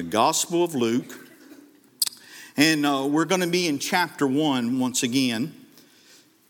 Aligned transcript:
the 0.00 0.04
Gospel 0.04 0.64
of 0.64 0.74
Luke. 0.74 1.28
And 2.56 2.86
uh, 2.86 3.06
we're 3.06 3.26
going 3.26 3.42
to 3.42 3.46
be 3.46 3.68
in 3.68 3.78
chapter 3.78 4.26
1 4.26 4.78
once 4.78 5.02
again. 5.02 5.54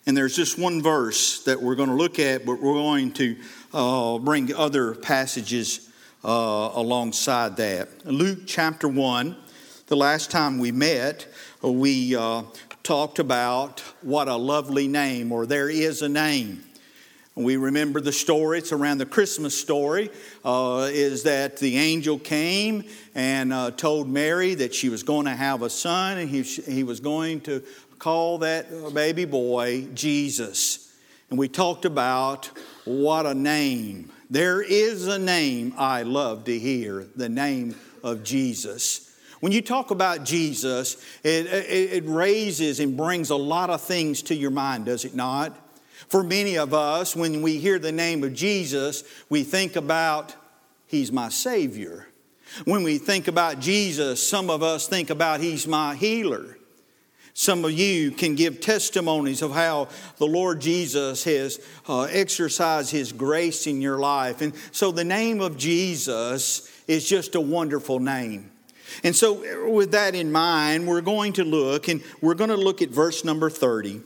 And 0.07 0.17
there's 0.17 0.37
just 0.37 0.57
one 0.57 0.81
verse 0.81 1.43
that 1.43 1.61
we're 1.61 1.75
going 1.75 1.89
to 1.89 1.97
look 1.97 2.21
at, 2.21 2.47
but 2.47 2.61
we're 2.61 2.75
going 2.75 3.11
to 3.15 3.37
uh, 3.75 4.19
bring 4.19 4.55
other 4.55 4.95
passages 4.95 5.91
uh, 6.23 6.71
alongside 6.75 7.57
that. 7.57 8.07
Luke 8.07 8.43
chapter 8.47 8.87
1, 8.87 9.37
the 9.89 9.97
last 9.97 10.31
time 10.31 10.61
we 10.61 10.71
met, 10.71 11.27
we 11.61 12.15
uh, 12.15 12.45
talked 12.85 13.19
about 13.19 13.81
what 14.01 14.29
a 14.29 14.37
lovely 14.37 14.87
name, 14.87 15.33
or 15.33 15.45
there 15.45 15.69
is 15.69 16.03
a 16.03 16.09
name. 16.09 16.63
We 17.37 17.57
remember 17.57 18.01
the 18.01 18.13
story, 18.13 18.59
it's 18.59 18.73
around 18.73 18.99
the 18.99 19.07
Christmas 19.07 19.59
story, 19.59 20.11
uh, 20.45 20.89
is 20.91 21.23
that 21.23 21.59
the 21.59 21.79
angel 21.79 22.19
came 22.19 22.85
and 23.15 23.53
uh, 23.53 23.71
told 23.71 24.09
Mary 24.09 24.55
that 24.57 24.75
she 24.75 24.89
was 24.89 25.05
going 25.05 25.27
to 25.27 25.35
have 25.35 25.63
a 25.63 25.71
son 25.71 26.19
and 26.19 26.29
he, 26.29 26.43
he 26.43 26.83
was 26.83 26.99
going 26.99 27.41
to 27.43 27.63
call 28.01 28.39
that 28.39 28.93
baby 28.95 29.27
boy 29.27 29.87
Jesus. 29.95 30.93
And 31.31 31.39
we 31.39 31.49
talked 31.49 31.85
about 31.85 32.51
what 32.85 33.27
a 33.27 33.35
name. 33.35 34.11
There 34.29 34.61
is 34.61 35.07
a 35.07 35.19
name 35.19 35.73
I 35.79 36.03
love 36.03 36.45
to 36.45 36.59
hear, 36.59 37.07
the 37.15 37.29
name 37.29 37.77
of 38.03 38.25
Jesus. 38.25 39.17
When 39.39 39.53
you 39.53 39.63
talk 39.63 39.93
about 39.93 40.25
Jesus, 40.25 40.97
it, 41.23 41.47
it, 41.47 41.93
it 41.93 42.05
raises 42.07 42.81
and 42.81 42.97
brings 42.97 43.31
a 43.31 43.37
lot 43.37 43.71
of 43.71 43.81
things 43.81 44.23
to 44.23 44.35
your 44.35 44.51
mind, 44.51 44.87
does 44.87 45.05
it 45.05 45.15
not? 45.15 45.57
For 46.09 46.23
many 46.23 46.57
of 46.57 46.75
us, 46.75 47.15
when 47.15 47.43
we 47.43 47.59
hear 47.59 47.79
the 47.79 47.93
name 47.93 48.25
of 48.25 48.35
Jesus, 48.35 49.05
we 49.29 49.45
think 49.45 49.77
about 49.77 50.35
He's 50.87 51.13
my 51.13 51.29
Savior. 51.29 52.09
When 52.65 52.83
we 52.83 52.99
think 52.99 53.29
about 53.29 53.61
Jesus, 53.61 54.27
some 54.27 54.51
of 54.51 54.63
us 54.63 54.89
think 54.89 55.11
about 55.11 55.41
He's 55.41 55.67
my 55.67 55.95
healer. 55.95 56.57
Some 57.33 57.65
of 57.65 57.73
you 57.73 58.11
can 58.11 58.35
give 58.35 58.61
testimonies 58.61 59.41
of 59.41 59.53
how 59.53 59.89
the 60.17 60.27
Lord 60.27 60.61
Jesus 60.61 61.25
has 61.25 61.61
uh, 61.89 62.03
exercised 62.03 62.91
His 62.91 63.13
grace 63.13 63.67
in 63.67 63.81
your 63.81 63.99
life. 63.99 64.41
And 64.41 64.53
so 64.73 64.91
the 64.91 65.05
name 65.05 65.41
of 65.41 65.57
Jesus 65.57 66.71
is 66.89 67.09
just 67.09 67.37
a 67.37 67.41
wonderful 67.41 68.01
name. 68.01 68.51
And 69.05 69.15
so, 69.15 69.71
with 69.71 69.93
that 69.93 70.17
in 70.17 70.33
mind, 70.33 70.89
we're 70.89 71.01
going 71.01 71.35
to 71.35 71.45
look, 71.45 71.87
and 71.87 72.03
we're 72.21 72.35
going 72.35 72.51
to 72.51 72.57
look 72.57 72.83
at 72.83 72.89
verse 72.89 73.25
number 73.25 73.49
30. 73.49 74.03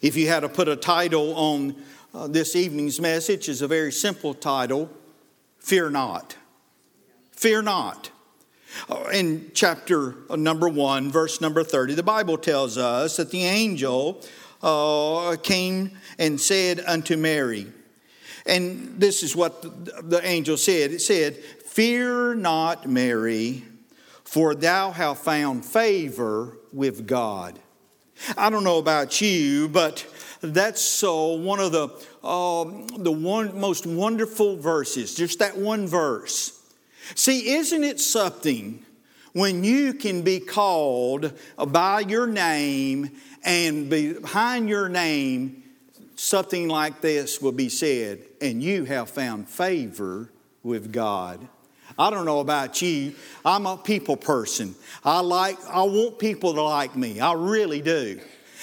If 0.00 0.16
you 0.16 0.28
had 0.28 0.40
to 0.40 0.48
put 0.48 0.68
a 0.68 0.76
title 0.76 1.34
on 1.34 1.76
uh, 2.14 2.26
this 2.26 2.54
evening's 2.56 3.00
message, 3.00 3.48
is 3.48 3.62
a 3.62 3.68
very 3.68 3.92
simple 3.92 4.34
title 4.34 4.90
Fear 5.58 5.90
Not. 5.90 6.36
Fear 7.32 7.62
Not. 7.62 8.10
Uh, 8.88 9.04
in 9.12 9.50
chapter 9.54 10.14
uh, 10.30 10.36
number 10.36 10.68
1, 10.68 11.10
verse 11.10 11.40
number 11.40 11.62
30, 11.62 11.94
the 11.94 12.02
Bible 12.02 12.38
tells 12.38 12.78
us 12.78 13.16
that 13.16 13.30
the 13.30 13.44
angel 13.44 14.22
uh, 14.62 15.36
came 15.42 15.92
and 16.18 16.40
said 16.40 16.82
unto 16.86 17.16
Mary, 17.16 17.66
and 18.46 18.98
this 18.98 19.22
is 19.22 19.36
what 19.36 19.62
the, 19.62 20.02
the 20.02 20.26
angel 20.26 20.56
said 20.56 20.92
it 20.92 21.00
said, 21.00 21.36
Fear 21.36 22.36
not, 22.36 22.88
Mary, 22.88 23.64
for 24.24 24.54
thou 24.54 24.90
hast 24.90 25.24
found 25.24 25.64
favor 25.64 26.56
with 26.72 27.06
God. 27.06 27.58
I 28.36 28.50
don't 28.50 28.64
know 28.64 28.78
about 28.78 29.20
you, 29.20 29.68
but 29.68 30.06
that's 30.40 30.82
so 30.82 31.34
one 31.34 31.60
of 31.60 31.72
the 31.72 31.88
um, 32.26 32.86
the 32.98 33.12
one 33.12 33.58
most 33.58 33.86
wonderful 33.86 34.56
verses. 34.56 35.14
Just 35.14 35.38
that 35.40 35.56
one 35.56 35.86
verse. 35.86 36.58
See, 37.14 37.54
isn't 37.54 37.84
it 37.84 38.00
something 38.00 38.84
when 39.32 39.64
you 39.64 39.94
can 39.94 40.22
be 40.22 40.40
called 40.40 41.32
by 41.68 42.00
your 42.00 42.26
name 42.26 43.10
and 43.44 43.90
behind 43.90 44.68
your 44.68 44.88
name 44.88 45.62
something 46.22 46.68
like 46.68 47.00
this 47.00 47.42
will 47.42 47.52
be 47.52 47.68
said, 47.68 48.20
and 48.40 48.62
you 48.62 48.84
have 48.84 49.10
found 49.10 49.48
favor 49.48 50.30
with 50.62 50.92
God. 50.92 51.48
I 51.98 52.10
don't 52.10 52.24
know 52.24 52.40
about 52.40 52.80
you. 52.82 53.14
I'm 53.44 53.66
a 53.66 53.76
people 53.76 54.16
person. 54.16 54.74
I 55.04 55.20
like 55.20 55.58
I 55.66 55.82
want 55.82 56.18
people 56.18 56.54
to 56.54 56.62
like 56.62 56.96
me. 56.96 57.20
I 57.20 57.32
really 57.34 57.80
do. 57.80 58.20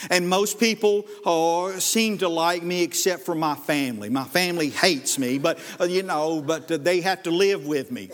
And 0.10 0.30
most 0.30 0.60
people 0.60 1.06
uh, 1.26 1.78
seem 1.80 2.20
to 2.20 2.30
like 2.30 2.64
me 2.64 2.84
except 2.84 3.24
for 3.24 3.36
my 3.36 3.56
family. 3.56 4.10
My 4.10 4.24
family 4.24 4.70
hates 4.70 5.20
me, 5.20 5.38
but 5.38 5.60
uh, 5.80 5.86
you 5.86 6.04
know, 6.04 6.42
but 6.42 6.72
uh, 6.72 6.78
they 6.78 7.02
have 7.02 7.24
to 7.24 7.32
live 7.32 7.66
with 7.66 7.92
me. 7.92 8.10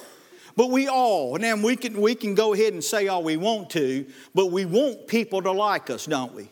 But 0.55 0.71
we 0.71 0.87
all, 0.87 1.37
now 1.37 1.55
we 1.57 1.75
can, 1.75 1.99
we 1.99 2.15
can 2.15 2.33
go 2.33 2.53
ahead 2.53 2.73
and 2.73 2.83
say 2.83 3.07
all 3.07 3.23
we 3.23 3.35
want 3.35 3.69
to, 3.71 4.05
but 4.33 4.47
we 4.47 4.65
want 4.65 5.07
people 5.07 5.41
to 5.41 5.51
like 5.51 5.89
us, 5.89 6.05
don't 6.05 6.33
we? 6.33 6.49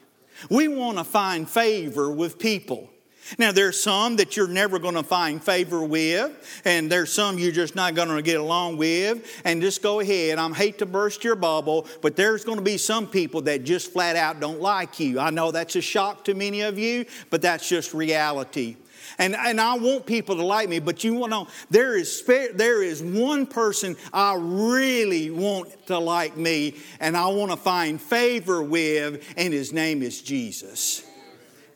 We 0.49 0.67
want 0.67 0.97
to 0.97 1.05
find 1.05 1.49
favor 1.49 2.11
with 2.11 2.37
people. 2.37 2.89
Now, 3.37 3.51
there's 3.51 3.81
some 3.81 4.17
that 4.17 4.35
you're 4.35 4.47
never 4.47 4.79
going 4.79 4.95
to 4.95 5.03
find 5.03 5.43
favor 5.43 5.83
with, 5.83 6.61
and 6.65 6.91
there's 6.91 7.11
some 7.11 7.39
you're 7.39 7.51
just 7.51 7.75
not 7.75 7.95
going 7.95 8.09
to 8.09 8.21
get 8.21 8.39
along 8.39 8.77
with. 8.77 9.41
And 9.45 9.61
just 9.61 9.81
go 9.81 9.99
ahead. 9.99 10.37
I 10.37 10.49
hate 10.53 10.79
to 10.79 10.85
burst 10.85 11.23
your 11.23 11.35
bubble, 11.35 11.87
but 12.01 12.15
there's 12.15 12.43
going 12.43 12.57
to 12.57 12.63
be 12.63 12.77
some 12.77 13.07
people 13.07 13.41
that 13.43 13.63
just 13.63 13.91
flat 13.91 14.15
out 14.15 14.39
don't 14.39 14.61
like 14.61 14.99
you. 14.99 15.19
I 15.19 15.29
know 15.29 15.51
that's 15.51 15.75
a 15.75 15.81
shock 15.81 16.25
to 16.25 16.33
many 16.33 16.61
of 16.61 16.77
you, 16.77 17.05
but 17.29 17.41
that's 17.41 17.67
just 17.67 17.93
reality. 17.93 18.75
And, 19.17 19.35
and 19.35 19.59
I 19.61 19.77
want 19.77 20.05
people 20.05 20.35
to 20.37 20.43
like 20.43 20.69
me, 20.69 20.79
but 20.79 21.03
you 21.03 21.27
know 21.27 21.47
there 21.69 21.95
is, 21.97 22.23
there 22.23 22.81
is 22.81 23.01
one 23.01 23.45
person 23.45 23.95
I 24.11 24.35
really 24.39 25.29
want 25.29 25.87
to 25.87 25.99
like 25.99 26.35
me, 26.35 26.75
and 26.99 27.15
I 27.15 27.27
want 27.27 27.51
to 27.51 27.57
find 27.57 28.01
favor 28.01 28.63
with, 28.63 29.23
and 29.37 29.53
his 29.53 29.71
name 29.71 30.01
is 30.01 30.21
Jesus. 30.21 31.05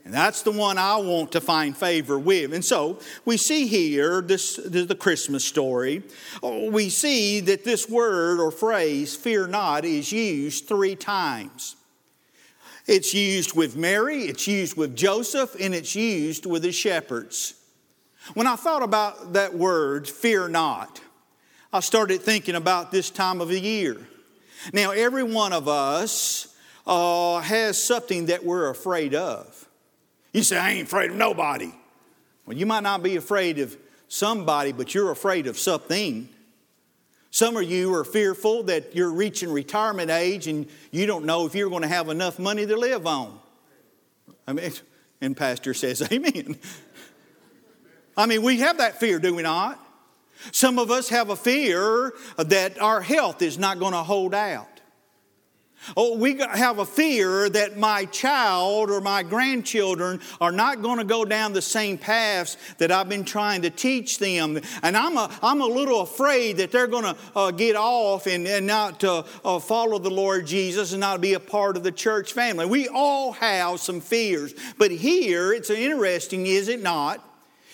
And 0.07 0.13
that's 0.13 0.41
the 0.41 0.53
one 0.53 0.77
I 0.77 0.95
want 0.95 1.33
to 1.33 1.41
find 1.41 1.75
favor 1.75 2.17
with. 2.17 2.53
And 2.53 2.63
so 2.63 2.97
we 3.25 3.35
see 3.35 3.67
here 3.67 4.21
this, 4.21 4.55
the 4.55 4.95
Christmas 4.95 5.43
story. 5.43 6.01
We 6.41 6.87
see 6.87 7.41
that 7.41 7.65
this 7.65 7.89
word 7.89 8.39
or 8.39 8.49
phrase, 8.49 9.17
fear 9.17 9.47
not, 9.47 9.83
is 9.83 10.09
used 10.13 10.65
three 10.65 10.95
times. 10.95 11.75
It's 12.85 13.13
used 13.13 13.53
with 13.53 13.75
Mary, 13.75 14.21
it's 14.27 14.47
used 14.47 14.77
with 14.77 14.95
Joseph, 14.95 15.57
and 15.59 15.75
it's 15.75 15.93
used 15.93 16.45
with 16.45 16.61
the 16.61 16.71
shepherds. 16.71 17.55
When 18.33 18.47
I 18.47 18.55
thought 18.55 18.83
about 18.83 19.33
that 19.33 19.55
word, 19.55 20.07
fear 20.07 20.47
not, 20.47 21.01
I 21.73 21.81
started 21.81 22.21
thinking 22.21 22.55
about 22.55 22.93
this 22.93 23.09
time 23.09 23.41
of 23.41 23.49
the 23.49 23.59
year. 23.59 23.97
Now, 24.71 24.91
every 24.91 25.23
one 25.23 25.51
of 25.51 25.67
us 25.67 26.55
uh, 26.85 27.41
has 27.41 27.83
something 27.83 28.27
that 28.27 28.45
we're 28.45 28.69
afraid 28.69 29.13
of. 29.13 29.66
You 30.37 30.43
say, 30.43 30.55
I 30.55 30.73
ain't 30.73 30.87
afraid 30.87 31.09
of 31.09 31.17
nobody. 31.17 31.71
Well, 32.45 32.55
you 32.55 32.67
might 32.67 32.83
not 32.83 33.01
be 33.01 33.15
afraid 33.15 33.57
of 33.57 33.75
somebody, 34.07 34.71
but 34.71 34.93
you're 34.93 35.09
afraid 35.09 35.47
of 35.47 35.57
something. 35.57 36.29
Some 37.31 37.57
of 37.57 37.63
you 37.63 37.91
are 37.95 38.03
fearful 38.03 38.61
that 38.65 38.95
you're 38.95 39.11
reaching 39.11 39.51
retirement 39.51 40.11
age 40.11 40.45
and 40.45 40.67
you 40.91 41.07
don't 41.07 41.25
know 41.25 41.47
if 41.47 41.55
you're 41.55 41.71
going 41.71 41.81
to 41.81 41.87
have 41.87 42.09
enough 42.09 42.37
money 42.37 42.67
to 42.67 42.77
live 42.77 43.07
on. 43.07 43.39
I 44.47 44.53
mean, 44.53 44.71
and 45.21 45.35
Pastor 45.35 45.73
says, 45.73 46.07
Amen. 46.11 46.55
I 48.15 48.27
mean, 48.27 48.43
we 48.43 48.59
have 48.59 48.77
that 48.77 48.99
fear, 48.99 49.17
do 49.17 49.33
we 49.33 49.41
not? 49.41 49.83
Some 50.51 50.77
of 50.77 50.91
us 50.91 51.09
have 51.09 51.31
a 51.31 51.35
fear 51.35 52.13
that 52.37 52.79
our 52.79 53.01
health 53.01 53.41
is 53.41 53.57
not 53.57 53.79
going 53.79 53.93
to 53.93 54.03
hold 54.03 54.35
out. 54.35 54.76
Oh, 55.95 56.17
we 56.17 56.37
have 56.37 56.79
a 56.79 56.85
fear 56.85 57.49
that 57.49 57.77
my 57.77 58.05
child 58.05 58.91
or 58.91 58.99
my 58.99 59.23
grandchildren 59.23 60.19
are 60.41 60.51
not 60.51 60.81
going 60.81 60.97
to 60.97 61.05
go 61.05 61.23
down 61.23 61.53
the 61.53 61.61
same 61.61 61.97
paths 61.97 62.57
that 62.77 62.91
I've 62.91 63.07
been 63.07 63.23
trying 63.23 63.61
to 63.61 63.69
teach 63.69 64.19
them. 64.19 64.59
And 64.83 64.97
I'm 64.97 65.15
a, 65.17 65.29
I'm 65.41 65.61
a 65.61 65.65
little 65.65 66.01
afraid 66.01 66.57
that 66.57 66.71
they're 66.71 66.87
going 66.87 67.05
to 67.05 67.15
uh, 67.35 67.51
get 67.51 67.75
off 67.75 68.27
and, 68.27 68.45
and 68.47 68.67
not 68.67 69.03
uh, 69.03 69.23
uh, 69.45 69.59
follow 69.59 69.97
the 69.97 70.09
Lord 70.09 70.45
Jesus 70.45 70.91
and 70.91 70.99
not 70.99 71.21
be 71.21 71.35
a 71.35 71.39
part 71.39 71.77
of 71.77 71.83
the 71.83 71.91
church 71.91 72.33
family. 72.33 72.65
We 72.65 72.89
all 72.89 73.31
have 73.33 73.79
some 73.79 74.01
fears. 74.01 74.53
But 74.77 74.91
here, 74.91 75.53
it's 75.53 75.69
interesting, 75.69 76.47
is 76.47 76.67
it 76.67 76.81
not? 76.81 77.23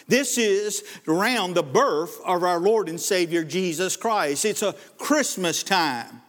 This 0.07 0.37
is 0.37 0.83
around 1.07 1.53
the 1.53 1.63
birth 1.63 2.19
of 2.25 2.43
our 2.43 2.59
Lord 2.59 2.89
and 2.89 2.99
Savior 2.99 3.43
Jesus 3.43 3.95
Christ. 3.95 4.45
It's 4.45 4.61
a 4.61 4.73
Christmas 4.97 5.63
time. 5.63 6.21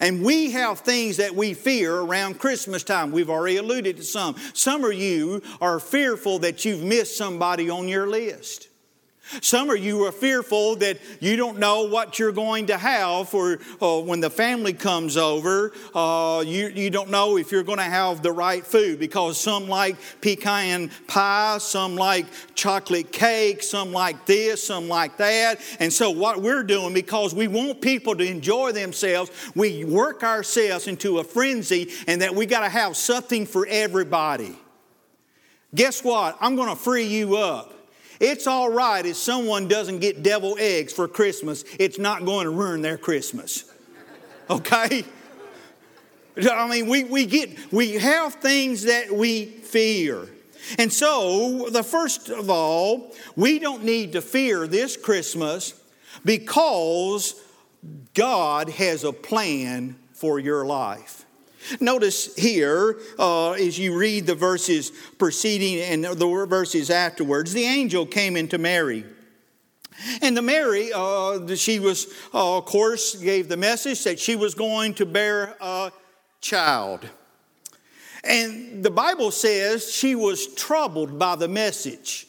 And 0.00 0.24
we 0.24 0.50
have 0.52 0.80
things 0.80 1.18
that 1.18 1.34
we 1.34 1.52
fear 1.52 1.94
around 1.94 2.38
Christmas 2.38 2.82
time. 2.82 3.12
We've 3.12 3.28
already 3.28 3.58
alluded 3.58 3.98
to 3.98 4.02
some. 4.02 4.34
Some 4.54 4.82
of 4.84 4.94
you 4.94 5.42
are 5.60 5.78
fearful 5.78 6.38
that 6.40 6.64
you've 6.64 6.82
missed 6.82 7.18
somebody 7.18 7.68
on 7.68 7.86
your 7.86 8.08
list. 8.08 8.69
Some 9.42 9.70
of 9.70 9.78
you 9.78 10.04
are 10.04 10.12
fearful 10.12 10.76
that 10.76 10.98
you 11.20 11.36
don't 11.36 11.58
know 11.58 11.82
what 11.82 12.18
you're 12.18 12.32
going 12.32 12.66
to 12.66 12.76
have 12.76 13.28
for 13.28 13.58
uh, 13.80 14.00
when 14.00 14.20
the 14.20 14.30
family 14.30 14.72
comes 14.72 15.16
over. 15.16 15.72
Uh, 15.94 16.42
you, 16.46 16.68
you 16.68 16.90
don't 16.90 17.10
know 17.10 17.36
if 17.36 17.52
you're 17.52 17.62
going 17.62 17.78
to 17.78 17.84
have 17.84 18.22
the 18.22 18.32
right 18.32 18.66
food 18.66 18.98
because 18.98 19.40
some 19.40 19.68
like 19.68 19.96
pecan 20.20 20.90
pie, 21.06 21.58
some 21.58 21.94
like 21.94 22.26
chocolate 22.54 23.12
cake, 23.12 23.62
some 23.62 23.92
like 23.92 24.26
this, 24.26 24.66
some 24.66 24.88
like 24.88 25.16
that. 25.18 25.60
And 25.78 25.92
so, 25.92 26.10
what 26.10 26.42
we're 26.42 26.64
doing, 26.64 26.92
because 26.92 27.34
we 27.34 27.46
want 27.48 27.80
people 27.80 28.16
to 28.16 28.24
enjoy 28.24 28.72
themselves, 28.72 29.30
we 29.54 29.84
work 29.84 30.22
ourselves 30.24 30.88
into 30.88 31.18
a 31.18 31.24
frenzy 31.24 31.90
and 32.06 32.22
that 32.22 32.34
we 32.34 32.46
got 32.46 32.60
to 32.60 32.68
have 32.68 32.96
something 32.96 33.46
for 33.46 33.66
everybody. 33.68 34.58
Guess 35.74 36.02
what? 36.02 36.36
I'm 36.40 36.56
going 36.56 36.68
to 36.68 36.76
free 36.76 37.04
you 37.04 37.36
up. 37.36 37.79
It's 38.20 38.46
all 38.46 38.70
right 38.70 39.04
if 39.04 39.16
someone 39.16 39.66
doesn't 39.66 40.00
get 40.00 40.22
devil 40.22 40.54
eggs 40.58 40.92
for 40.92 41.08
Christmas, 41.08 41.64
it's 41.78 41.98
not 41.98 42.26
going 42.26 42.44
to 42.44 42.50
ruin 42.50 42.82
their 42.82 42.98
Christmas. 42.98 43.64
Okay? 44.50 45.04
I 46.36 46.68
mean, 46.68 46.86
we, 46.86 47.04
we 47.04 47.26
get, 47.26 47.72
we 47.72 47.92
have 47.94 48.34
things 48.34 48.84
that 48.84 49.10
we 49.10 49.46
fear. 49.46 50.28
And 50.78 50.92
so, 50.92 51.68
the 51.70 51.82
first 51.82 52.28
of 52.28 52.50
all, 52.50 53.14
we 53.36 53.58
don't 53.58 53.84
need 53.84 54.12
to 54.12 54.20
fear 54.20 54.66
this 54.66 54.96
Christmas 54.96 55.74
because 56.24 57.34
God 58.14 58.68
has 58.68 59.04
a 59.04 59.12
plan 59.12 59.98
for 60.12 60.38
your 60.38 60.66
life. 60.66 61.24
Notice 61.78 62.34
here, 62.36 62.98
uh, 63.18 63.52
as 63.52 63.78
you 63.78 63.96
read 63.96 64.26
the 64.26 64.34
verses 64.34 64.90
preceding 65.18 65.80
and 65.80 66.04
the 66.04 66.46
verses 66.48 66.90
afterwards, 66.90 67.52
the 67.52 67.64
angel 67.64 68.06
came 68.06 68.36
into 68.36 68.58
Mary. 68.58 69.04
And 70.22 70.36
the 70.36 70.42
Mary, 70.42 70.90
uh, 70.94 71.54
she 71.56 71.78
was, 71.78 72.06
uh, 72.32 72.58
of 72.58 72.64
course, 72.64 73.16
gave 73.16 73.48
the 73.48 73.56
message 73.56 74.04
that 74.04 74.18
she 74.18 74.36
was 74.36 74.54
going 74.54 74.94
to 74.94 75.06
bear 75.06 75.56
a 75.60 75.92
child. 76.40 77.06
And 78.24 78.82
the 78.82 78.90
Bible 78.90 79.30
says 79.30 79.92
she 79.92 80.14
was 80.14 80.54
troubled 80.54 81.18
by 81.18 81.36
the 81.36 81.48
message. 81.48 82.26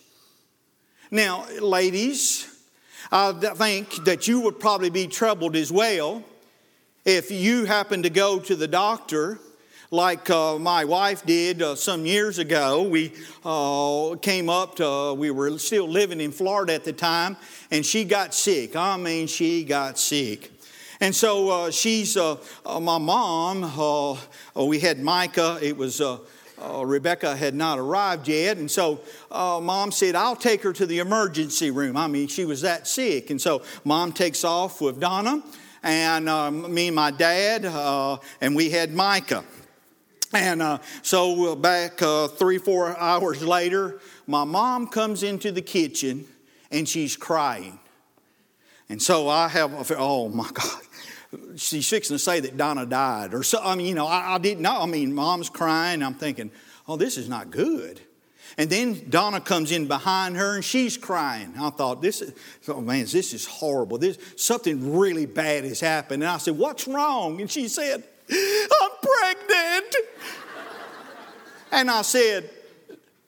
Now, 1.09 1.45
ladies, 1.59 2.47
I 3.11 3.31
think 3.33 4.05
that 4.05 4.27
you 4.27 4.41
would 4.41 4.59
probably 4.59 4.89
be 4.89 5.07
troubled 5.07 5.55
as 5.55 5.71
well 5.71 6.23
if 7.05 7.31
you 7.31 7.65
happen 7.65 8.03
to 8.03 8.09
go 8.09 8.39
to 8.39 8.55
the 8.55 8.67
doctor, 8.67 9.39
like 9.89 10.29
uh, 10.29 10.57
my 10.59 10.85
wife 10.85 11.25
did 11.25 11.61
uh, 11.61 11.75
some 11.75 12.05
years 12.05 12.37
ago, 12.37 12.83
we 12.83 13.11
uh, 13.43 14.15
came 14.21 14.49
up 14.49 14.75
to, 14.75 15.13
we 15.15 15.31
were 15.31 15.57
still 15.57 15.87
living 15.87 16.21
in 16.21 16.31
Florida 16.31 16.73
at 16.73 16.83
the 16.83 16.93
time, 16.93 17.37
and 17.71 17.85
she 17.85 18.05
got 18.05 18.33
sick. 18.33 18.75
I 18.75 18.97
mean, 18.97 19.27
she 19.27 19.63
got 19.63 19.97
sick. 19.97 20.51
And 20.99 21.15
so 21.15 21.49
uh, 21.49 21.71
she's 21.71 22.15
uh, 22.15 22.37
uh, 22.65 22.79
my 22.79 22.99
mom. 22.99 24.19
we 24.55 24.79
had 24.79 24.99
Micah. 24.99 25.57
It 25.59 25.75
was 25.75 26.01
Rebecca 26.63 27.35
had 27.35 27.55
not 27.55 27.79
arrived 27.79 28.27
yet, 28.27 28.57
and 28.57 28.69
so 28.69 29.01
mom 29.31 29.91
said, 29.91 30.13
"I'll 30.13 30.35
take 30.35 30.61
her 30.61 30.71
to 30.73 30.85
the 30.85 30.99
emergency 30.99 31.71
room." 31.71 31.97
I 31.97 32.05
mean, 32.05 32.27
she 32.27 32.45
was 32.45 32.61
that 32.61 32.87
sick, 32.87 33.31
and 33.31 33.41
so 33.41 33.63
mom 33.83 34.11
takes 34.11 34.43
off 34.43 34.79
with 34.79 34.99
Donna 34.99 35.41
and 35.83 36.29
uh, 36.29 36.51
me 36.51 36.87
and 36.87 36.95
my 36.95 37.11
dad, 37.11 37.65
uh, 37.65 38.17
and 38.39 38.55
we 38.55 38.69
had 38.69 38.93
Micah. 38.93 39.43
And 40.33 40.61
uh, 40.61 40.77
so 41.01 41.55
back 41.55 42.01
uh, 42.01 42.27
three, 42.27 42.57
four 42.57 42.97
hours 42.97 43.43
later, 43.43 43.99
my 44.27 44.43
mom 44.43 44.87
comes 44.87 45.23
into 45.23 45.51
the 45.51 45.61
kitchen 45.61 46.25
and 46.71 46.87
she's 46.87 47.17
crying. 47.17 47.79
And 48.87 49.01
so 49.01 49.27
I 49.27 49.47
have, 49.49 49.91
oh 49.97 50.29
my 50.29 50.49
God, 50.53 50.81
she's 51.57 51.87
fixing 51.87 52.15
to 52.15 52.19
say 52.19 52.39
that 52.39 52.55
Donna 52.55 52.85
died. 52.85 53.33
Or 53.33 53.43
so, 53.43 53.59
I 53.61 53.75
mean, 53.75 53.87
you 53.87 53.95
know, 53.95 54.07
I, 54.07 54.35
I 54.35 54.37
didn't 54.37 54.61
know. 54.61 54.79
I 54.79 54.85
mean, 54.85 55.13
mom's 55.13 55.49
crying. 55.49 56.01
I'm 56.01 56.13
thinking, 56.13 56.51
oh, 56.87 56.95
this 56.95 57.17
is 57.17 57.27
not 57.27 57.51
good. 57.51 57.99
And 58.57 58.69
then 58.69 59.09
Donna 59.09 59.41
comes 59.41 59.71
in 59.71 59.87
behind 59.87 60.37
her 60.37 60.55
and 60.55 60.63
she's 60.63 60.97
crying. 60.97 61.53
I 61.59 61.69
thought, 61.69 62.01
this 62.01 62.21
is, 62.21 62.33
oh 62.67 62.81
man, 62.81 63.05
this 63.05 63.33
is 63.33 63.45
horrible. 63.45 63.97
This, 63.97 64.17
something 64.35 64.97
really 64.97 65.25
bad 65.25 65.63
has 65.63 65.79
happened. 65.79 66.23
And 66.23 66.29
I 66.29 66.37
said, 66.37 66.57
what's 66.57 66.87
wrong? 66.87 67.39
And 67.39 67.49
she 67.49 67.67
said, 67.67 68.03
I'm 68.29 68.91
pregnant. 69.01 69.95
and 71.71 71.89
I 71.89 72.01
said, 72.01 72.49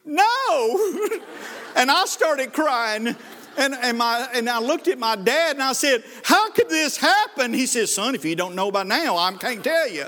no. 0.06 1.00
and 1.76 1.90
I 1.90 2.06
started 2.06 2.54
crying. 2.54 3.16
And, 3.58 3.76
and, 3.76 3.98
my, 3.98 4.28
and 4.34 4.50
I 4.50 4.60
looked 4.60 4.88
at 4.88 4.98
my 4.98 5.16
dad 5.16 5.56
and 5.56 5.64
I 5.64 5.74
said, 5.74 6.04
How 6.24 6.50
could 6.52 6.70
this 6.70 6.98
happen? 6.98 7.54
He 7.54 7.66
said, 7.68 7.88
Son, 7.88 8.16
if 8.16 8.26
you 8.26 8.36
don't 8.36 8.56
know 8.56 8.72
by 8.72 8.84
now, 8.84 9.16
I 9.18 9.32
can't 9.34 9.64
tell 9.64 9.90
you. 9.90 10.06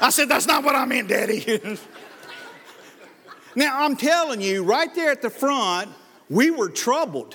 I 0.00 0.10
said, 0.10 0.28
That's 0.28 0.46
not 0.46 0.62
what 0.64 0.76
I 0.76 0.84
meant, 0.84 1.08
Daddy. 1.08 1.78
Now, 3.54 3.84
I'm 3.84 3.96
telling 3.96 4.40
you, 4.40 4.62
right 4.62 4.94
there 4.94 5.10
at 5.10 5.22
the 5.22 5.30
front, 5.30 5.90
we 6.28 6.50
were 6.50 6.68
troubled. 6.68 7.34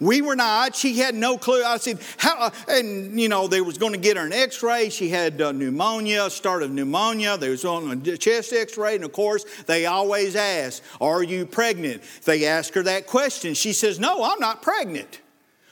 We 0.00 0.20
were 0.20 0.34
not. 0.34 0.74
She 0.74 0.98
had 0.98 1.14
no 1.14 1.38
clue. 1.38 1.62
I 1.62 1.76
said, 1.76 2.00
how? 2.16 2.46
Uh, 2.46 2.50
and, 2.68 3.18
you 3.20 3.28
know, 3.28 3.46
they 3.46 3.60
was 3.60 3.78
going 3.78 3.92
to 3.92 3.98
get 3.98 4.16
her 4.16 4.26
an 4.26 4.32
x 4.32 4.62
ray. 4.62 4.90
She 4.90 5.08
had 5.08 5.40
uh, 5.40 5.52
pneumonia, 5.52 6.28
start 6.28 6.64
of 6.64 6.72
pneumonia. 6.72 7.36
They 7.36 7.50
was 7.50 7.64
on 7.64 7.90
a 7.92 8.16
chest 8.16 8.52
x 8.52 8.76
ray. 8.76 8.96
And 8.96 9.04
of 9.04 9.12
course, 9.12 9.44
they 9.66 9.86
always 9.86 10.34
ask, 10.34 10.82
Are 11.00 11.22
you 11.22 11.46
pregnant? 11.46 12.02
They 12.24 12.46
ask 12.46 12.74
her 12.74 12.82
that 12.82 13.06
question. 13.06 13.54
She 13.54 13.72
says, 13.72 14.00
No, 14.00 14.24
I'm 14.24 14.40
not 14.40 14.60
pregnant 14.60 15.20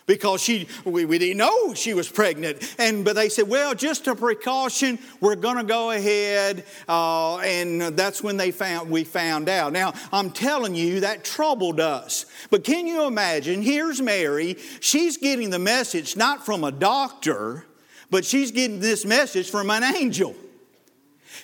because 0.07 0.43
she 0.43 0.69
we, 0.85 1.05
we 1.05 1.19
didn't 1.19 1.39
know 1.39 1.75
she 1.75 1.95
was 1.95 2.09
pregnant. 2.09 2.75
And 2.79 3.05
but 3.05 3.15
they 3.17 3.29
said 3.29 3.49
well 3.49 3.75
just 3.75 4.07
a 4.07 4.15
precaution 4.15 4.99
we're 5.21 5.37
going 5.37 5.57
to 5.57 5.65
go 5.65 5.91
ahead 5.91 6.65
uh, 6.89 7.39
and 7.39 7.81
that's 7.97 8.23
when 8.23 8.37
they 8.37 8.51
found 8.51 8.91
we 8.91 9.05
found 9.05 9.49
out. 9.49 9.73
Now 9.73 9.95
i'm 10.13 10.31
telling 10.31 10.75
you 10.75 11.01
that 11.01 11.25
troubled 11.25 11.81
us. 11.81 12.27
But 12.51 12.65
can 12.65 12.87
you 12.87 13.07
imagine? 13.07 13.63
Here's 13.63 14.01
mary. 14.01 14.57
She's 14.81 15.17
getting 15.17 15.51
the 15.51 15.59
message 15.59 16.17
not 16.17 16.45
from 16.45 16.65
a 16.65 16.73
doctor 16.73 17.67
but 18.11 18.25
she's 18.25 18.53
getting 18.53 18.81
this 18.81 19.05
message 19.05 19.51
from 19.51 19.71
an 19.71 19.83
angel. 19.83 20.37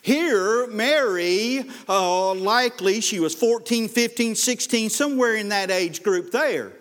Here, 0.03 0.67
Mary, 0.69 1.69
uh, 1.89 2.35
likely 2.35 3.01
she 3.01 3.21
was 3.21 3.35
14, 3.35 3.89
15, 3.89 4.35
16, 4.35 4.89
somewhere 4.91 5.35
in 5.35 5.49
that 5.49 5.71
age 5.71 6.03
group 6.03 6.31
there. 6.31 6.73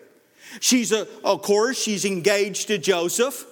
She's, 0.60 0.92
a, 0.92 1.08
of 1.24 1.42
course, 1.42 1.82
she's 1.82 2.06
engaged 2.06 2.68
to 2.68 2.78
Joseph. 2.78 3.46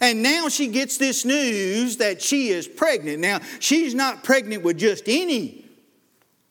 And 0.00 0.22
now 0.22 0.48
she 0.48 0.68
gets 0.68 0.98
this 0.98 1.24
news 1.24 1.98
that 1.98 2.20
she 2.20 2.48
is 2.48 2.68
pregnant. 2.68 3.20
Now, 3.20 3.40
she's 3.60 3.94
not 3.94 4.24
pregnant 4.24 4.62
with 4.62 4.78
just 4.78 5.04
any 5.06 5.66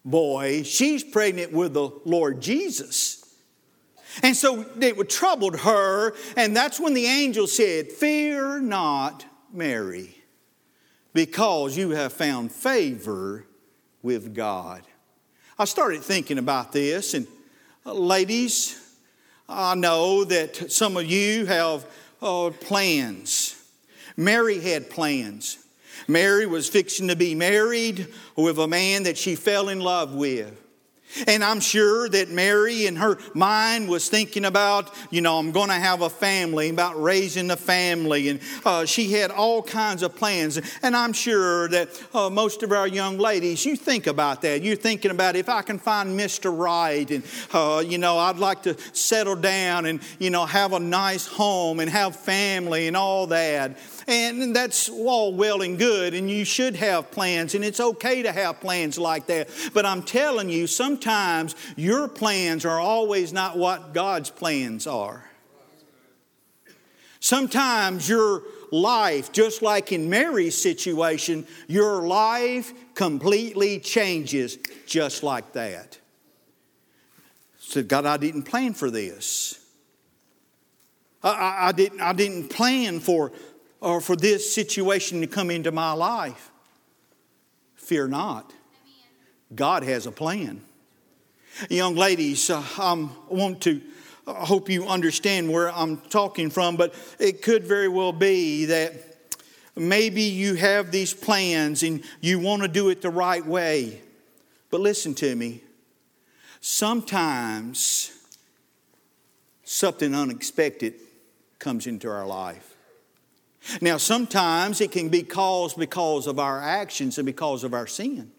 boy, 0.06 0.62
she's 0.64 1.04
pregnant 1.04 1.52
with 1.52 1.74
the 1.74 1.90
Lord 2.06 2.40
Jesus. 2.42 3.22
And 4.24 4.36
so 4.36 4.66
it 4.80 5.10
troubled 5.10 5.60
her, 5.60 6.14
and 6.38 6.56
that's 6.56 6.80
when 6.80 6.94
the 6.94 7.06
angel 7.06 7.48
said, 7.48 7.92
Fear 7.92 8.62
not, 8.62 9.26
Mary, 9.52 10.16
because 11.14 11.76
you 11.76 11.90
have 11.90 12.14
found 12.14 12.52
favor 12.52 13.46
with 14.02 14.34
God. 14.34 14.84
I 15.60 15.66
started 15.66 16.02
thinking 16.02 16.38
about 16.38 16.72
this, 16.72 17.14
and 17.14 17.28
uh, 17.86 17.94
ladies, 17.94 18.80
I 19.48 19.76
know 19.76 20.24
that 20.24 20.72
some 20.72 20.98
of 20.98 21.06
you 21.06 21.46
have 21.46 21.86
uh, 22.22 22.52
plans. 22.62 23.56
Mary 24.18 24.60
had 24.60 24.90
plans. 24.90 25.58
Mary 26.08 26.46
was 26.46 26.70
fixing 26.70 27.08
to 27.08 27.16
be 27.16 27.36
married 27.36 28.08
with 28.36 28.58
a 28.60 28.68
man 28.68 29.04
that 29.04 29.18
she 29.18 29.36
fell 29.36 29.70
in 29.70 29.80
love 29.80 30.14
with. 30.14 30.62
And 31.28 31.44
I'm 31.44 31.60
sure 31.60 32.10
that 32.10 32.30
Mary 32.30 32.86
in 32.86 32.96
her 32.96 33.18
mind 33.34 33.88
was 33.88 34.10
thinking 34.10 34.46
about, 34.46 34.94
you 35.10 35.22
know, 35.22 35.38
I'm 35.38 35.52
going 35.52 35.70
to 35.70 35.76
have 35.76 36.02
a 36.02 36.10
family, 36.10 36.70
about 36.70 37.02
raising 37.02 37.52
a 37.52 37.58
family. 37.58 38.30
And 38.30 38.40
uh, 38.66 38.86
she 38.86 39.12
had 39.12 39.32
all 39.32 39.62
kinds 39.62 40.04
of 40.04 40.16
plans. 40.16 40.60
And 40.82 40.96
I'm 40.96 41.14
sure 41.14 41.68
that 41.70 42.04
uh, 42.14 42.30
most 42.30 42.64
of 42.64 42.72
our 42.72 42.88
young 42.88 43.18
ladies, 43.18 43.66
you 43.66 43.76
think 43.76 44.08
about 44.08 44.42
that. 44.42 44.62
You're 44.62 44.76
thinking 44.76 45.12
about 45.12 45.36
if 45.36 45.50
I 45.50 45.62
can 45.62 45.80
find 45.80 46.20
Mr. 46.20 46.56
Right 46.56 47.10
and, 47.10 47.24
uh, 47.54 47.84
you 47.86 47.98
know, 47.98 48.18
I'd 48.18 48.38
like 48.38 48.64
to 48.64 48.78
settle 48.94 49.36
down 49.36 49.86
and, 49.86 50.02
you 50.20 50.30
know, 50.30 50.46
have 50.46 50.74
a 50.74 50.80
nice 50.80 51.28
home 51.28 51.80
and 51.80 51.90
have 51.90 52.16
family 52.16 52.88
and 52.88 52.98
all 52.98 53.28
that. 53.28 53.78
And 54.08 54.56
that's 54.56 54.88
all 54.88 55.34
well 55.34 55.64
and 55.64 55.80
good, 55.80 56.14
and 56.14 56.30
you 56.30 56.46
should 56.46 56.76
have 56.76 57.10
plans, 57.10 57.56
and 57.56 57.66
it's 57.66 57.80
okay 57.80 58.22
to 58.22 58.32
have 58.32 58.60
plans 58.62 59.00
like 59.00 59.26
that. 59.28 59.50
But 59.74 59.86
I'm 59.86 60.04
telling 60.04 60.50
you, 60.50 60.68
sometimes 60.68 61.56
your 61.76 62.08
plans 62.08 62.66
are 62.66 62.80
always 62.80 63.34
not 63.34 63.58
what 63.58 63.96
God's 63.96 64.30
plans 64.30 64.86
are. 64.86 65.28
Sometimes 67.20 68.08
your 68.08 68.44
life, 68.72 69.32
just 69.32 69.64
like 69.64 69.92
in 69.92 70.10
Mary's 70.10 70.56
situation, 70.56 71.48
your 71.68 72.06
life 72.06 72.72
completely 72.94 73.80
changes 73.80 74.60
just 74.86 75.24
like 75.24 75.54
that. 75.54 75.98
said, 77.58 77.88
God, 77.88 78.06
I 78.06 78.18
didn't 78.18 78.44
plan 78.44 78.76
for 78.76 78.92
this. 78.92 79.60
I, 81.24 81.30
I, 81.30 81.68
I 81.70 81.72
didn't, 81.72 82.02
I 82.02 82.14
didn't 82.14 82.50
plan 82.50 83.00
for, 83.00 83.32
or 83.86 84.02
for 84.02 84.16
this 84.16 84.52
situation 84.52 85.22
to 85.22 85.28
come 85.28 85.52
into 85.52 85.72
my 85.72 85.92
life. 85.92 86.52
Fear 87.76 88.08
not. 88.08 88.52
God 89.54 89.84
has 89.84 90.08
a 90.08 90.12
plan. 90.12 90.62
Young 91.70 91.96
ladies, 91.96 92.50
uh, 92.50 92.64
I 92.78 93.08
want 93.30 93.62
to 93.62 93.80
I 94.28 94.44
hope 94.44 94.70
you 94.70 94.88
understand 94.88 95.52
where 95.52 95.72
I'm 95.72 95.98
talking 95.98 96.50
from, 96.50 96.78
but 96.78 96.96
it 97.20 97.44
could 97.44 97.64
very 97.64 97.88
well 97.88 98.12
be 98.12 98.66
that 98.66 98.94
maybe 99.76 100.24
you 100.24 100.56
have 100.56 100.90
these 100.90 101.14
plans 101.14 101.84
and 101.84 102.04
you 102.22 102.40
want 102.40 102.64
to 102.64 102.68
do 102.68 102.90
it 102.90 103.04
the 103.04 103.12
right 103.12 103.46
way. 103.46 104.02
But 104.72 104.82
listen 104.82 105.14
to 105.16 105.36
me. 105.36 105.62
Sometimes 106.60 108.12
something 109.64 110.16
unexpected 110.16 110.96
comes 111.60 111.86
into 111.86 112.10
our 112.10 112.26
life. 112.26 112.75
Now, 113.82 113.98
sometimes 113.98 114.82
it 114.82 114.92
can 114.92 115.10
be 115.10 115.24
caused 115.24 115.78
because 115.78 116.28
of 116.28 116.40
our 116.40 116.62
actions 116.62 117.18
and 117.18 117.26
because 117.26 117.64
of 117.64 117.74
our 117.74 117.88
sin. 117.88 118.32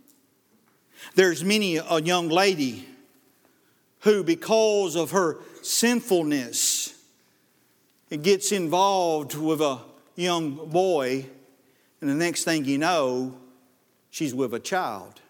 There's 1.14 1.44
many 1.44 1.76
a 1.76 2.00
young 2.00 2.28
lady 2.28 2.86
who, 4.00 4.22
because 4.22 4.96
of 4.96 5.10
her 5.10 5.38
sinfulness, 5.62 6.94
gets 8.22 8.52
involved 8.52 9.34
with 9.34 9.60
a 9.60 9.80
young 10.14 10.54
boy, 10.70 11.26
and 12.00 12.10
the 12.10 12.14
next 12.14 12.44
thing 12.44 12.64
you 12.64 12.78
know, 12.78 13.34
she's 14.10 14.34
with 14.34 14.54
a 14.54 14.60
child. 14.60 15.20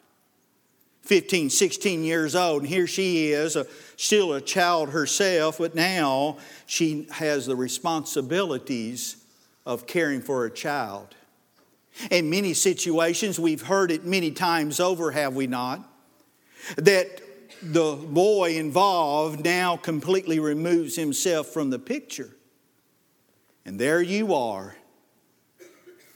15, 1.03 1.51
16 1.51 2.05
years 2.05 2.35
old, 2.35 2.63
and 2.63 2.69
here 2.69 2.87
she 2.87 3.29
is, 3.29 3.55
a, 3.55 3.67
still 3.97 4.35
a 4.35 4.41
child 4.41 4.91
herself, 4.91 5.59
but 5.59 5.75
now 5.75 6.37
she 6.67 7.07
has 7.13 7.47
the 7.47 7.55
responsibilities 7.55 9.17
of 9.67 9.87
caring 9.87 10.23
for 10.23 10.47
a 10.47 10.51
child. 10.51 11.15
In 12.11 12.31
many 12.31 12.55
situations, 12.55 13.39
we've 13.39 13.63
heard 13.63 13.91
it 13.91 14.05
many 14.05 14.31
times 14.31 14.81
over, 14.81 15.11
have 15.11 15.35
we 15.35 15.47
not? 15.47 15.83
That 16.77 17.21
the 17.63 17.97
boy 17.97 18.57
involved 18.57 19.45
now 19.45 19.77
completely 19.77 20.39
removes 20.39 20.95
himself 20.97 21.49
from 21.49 21.71
the 21.71 21.79
picture. 21.79 22.31
And 23.65 23.79
there 23.81 24.01
you 24.01 24.33
are, 24.35 24.77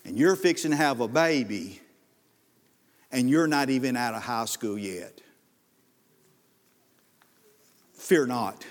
and 0.04 0.16
you're 0.16 0.36
fixing 0.36 0.70
to 0.70 0.76
have 0.76 1.00
a 1.00 1.08
baby, 1.08 1.80
and 3.10 3.28
you're 3.28 3.48
not 3.48 3.70
even 3.70 3.96
out 3.96 4.14
of 4.14 4.22
high 4.22 4.44
school 4.44 4.78
yet. 4.78 5.20
Fear 7.94 8.26
not. 8.26 8.64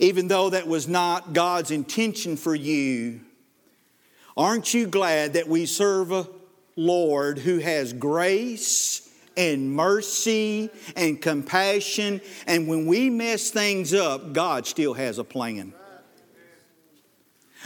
Even 0.00 0.28
though 0.28 0.50
that 0.50 0.66
was 0.66 0.88
not 0.88 1.32
God's 1.32 1.70
intention 1.70 2.36
for 2.36 2.54
you, 2.54 3.20
aren't 4.36 4.74
you 4.74 4.86
glad 4.86 5.34
that 5.34 5.48
we 5.48 5.66
serve 5.66 6.12
a 6.12 6.28
Lord 6.76 7.38
who 7.38 7.58
has 7.58 7.92
grace 7.92 9.08
and 9.36 9.74
mercy 9.74 10.70
and 10.96 11.20
compassion. 11.20 12.20
And 12.46 12.68
when 12.68 12.86
we 12.86 13.10
mess 13.10 13.50
things 13.50 13.94
up, 13.94 14.32
God 14.32 14.66
still 14.66 14.94
has 14.94 15.18
a 15.18 15.24
plan. 15.24 15.72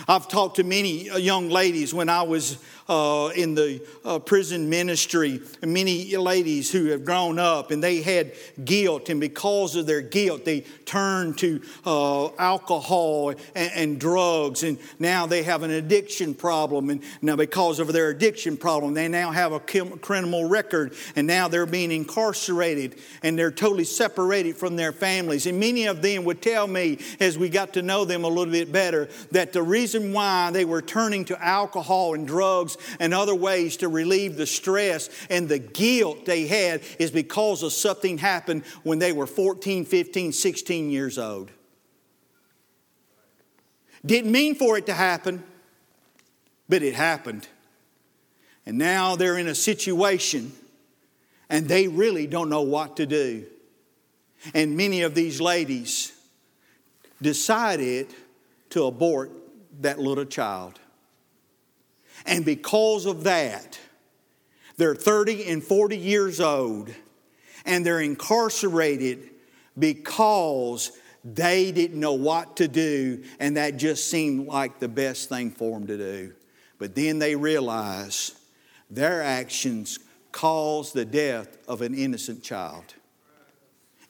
I've 0.06 0.28
talked 0.28 0.56
to 0.56 0.64
many 0.64 1.08
young 1.18 1.48
ladies 1.48 1.92
when 1.92 2.08
I 2.08 2.22
was 2.22 2.58
uh, 2.88 3.30
in 3.36 3.54
the 3.54 3.86
uh, 4.04 4.18
prison 4.18 4.70
ministry, 4.70 5.40
many 5.62 6.16
ladies 6.16 6.70
who 6.70 6.86
have 6.86 7.04
grown 7.04 7.38
up 7.38 7.70
and 7.70 7.84
they 7.84 8.00
had 8.00 8.32
guilt, 8.64 9.10
and 9.10 9.20
because 9.20 9.76
of 9.76 9.86
their 9.86 10.00
guilt, 10.00 10.44
they 10.44 10.60
turned 10.86 11.36
to 11.38 11.60
uh, 11.84 12.28
alcohol 12.36 13.30
and, 13.30 13.38
and, 13.54 14.00
drugs, 14.00 14.62
and 14.62 14.78
now 14.98 15.26
they 15.26 15.42
have 15.42 15.62
an 15.62 15.70
addiction 15.70 16.34
problem. 16.34 16.88
And 16.88 17.02
now, 17.20 17.36
because 17.36 17.78
of 17.78 17.92
their 17.92 18.08
addiction 18.08 18.56
problem, 18.56 18.94
they 18.94 19.08
now 19.08 19.32
have 19.32 19.52
a 19.52 19.60
criminal 19.60 20.48
record, 20.48 20.94
and 21.14 21.26
now 21.26 21.48
they're 21.48 21.66
being 21.66 21.92
incarcerated, 21.92 22.96
and 23.22 23.38
they're 23.38 23.50
totally 23.50 23.84
separated 23.84 24.56
from 24.56 24.76
their 24.76 24.92
families. 24.92 25.46
And 25.46 25.60
many 25.60 25.86
of 25.86 26.00
them 26.00 26.24
would 26.24 26.40
tell 26.40 26.66
me, 26.66 26.98
as 27.20 27.36
we 27.36 27.50
got 27.50 27.74
to 27.74 27.82
know 27.82 28.06
them 28.06 28.24
a 28.24 28.28
little 28.28 28.52
bit 28.52 28.72
better, 28.72 29.08
that 29.32 29.52
the 29.52 29.62
reason 29.62 30.14
why 30.14 30.50
they 30.52 30.64
were 30.64 30.80
turning 30.80 31.26
to 31.26 31.44
alcohol 31.44 32.14
and 32.14 32.26
drugs 32.26 32.77
and 33.00 33.14
other 33.14 33.34
ways 33.34 33.78
to 33.78 33.88
relieve 33.88 34.36
the 34.36 34.46
stress 34.46 35.10
and 35.30 35.48
the 35.48 35.58
guilt 35.58 36.24
they 36.24 36.46
had 36.46 36.82
is 36.98 37.10
because 37.10 37.62
of 37.62 37.72
something 37.72 38.18
happened 38.18 38.64
when 38.82 38.98
they 38.98 39.12
were 39.12 39.26
14, 39.26 39.84
15, 39.84 40.32
16 40.32 40.90
years 40.90 41.18
old. 41.18 41.50
Didn't 44.04 44.32
mean 44.32 44.54
for 44.54 44.78
it 44.78 44.86
to 44.86 44.94
happen, 44.94 45.42
but 46.68 46.82
it 46.82 46.94
happened. 46.94 47.48
And 48.64 48.78
now 48.78 49.16
they're 49.16 49.38
in 49.38 49.48
a 49.48 49.54
situation 49.54 50.52
and 51.48 51.66
they 51.68 51.88
really 51.88 52.26
don't 52.26 52.50
know 52.50 52.62
what 52.62 52.96
to 52.98 53.06
do. 53.06 53.46
And 54.54 54.76
many 54.76 55.02
of 55.02 55.14
these 55.14 55.40
ladies 55.40 56.12
decided 57.20 58.08
to 58.70 58.84
abort 58.84 59.32
that 59.80 59.98
little 59.98 60.24
child. 60.24 60.78
And 62.28 62.44
because 62.44 63.06
of 63.06 63.24
that, 63.24 63.80
they're 64.76 64.94
30 64.94 65.48
and 65.48 65.64
40 65.64 65.96
years 65.96 66.40
old 66.40 66.94
and 67.64 67.84
they're 67.84 68.02
incarcerated 68.02 69.30
because 69.78 70.92
they 71.24 71.72
didn't 71.72 71.98
know 71.98 72.12
what 72.12 72.58
to 72.58 72.68
do 72.68 73.24
and 73.40 73.56
that 73.56 73.78
just 73.78 74.10
seemed 74.10 74.46
like 74.46 74.78
the 74.78 74.88
best 74.88 75.30
thing 75.30 75.50
for 75.50 75.78
them 75.78 75.86
to 75.86 75.96
do. 75.96 76.34
But 76.78 76.94
then 76.94 77.18
they 77.18 77.34
realize 77.34 78.38
their 78.90 79.22
actions 79.22 79.98
caused 80.30 80.92
the 80.94 81.06
death 81.06 81.56
of 81.66 81.80
an 81.80 81.94
innocent 81.94 82.42
child. 82.42 82.94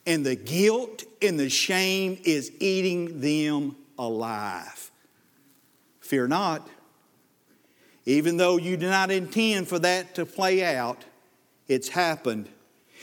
And 0.05 0.25
the 0.25 0.35
guilt 0.35 1.05
and 1.21 1.39
the 1.39 1.49
shame 1.49 2.19
is 2.25 2.51
eating 2.59 3.21
them 3.21 3.77
alive. 3.97 4.91
Fear 6.01 6.27
not 6.27 6.67
even 8.09 8.37
though 8.37 8.57
you 8.57 8.75
did 8.75 8.89
not 8.89 9.11
intend 9.11 9.67
for 9.67 9.77
that 9.77 10.15
to 10.15 10.25
play 10.25 10.63
out, 10.75 11.05
it's 11.67 11.89
happened. 11.89 12.49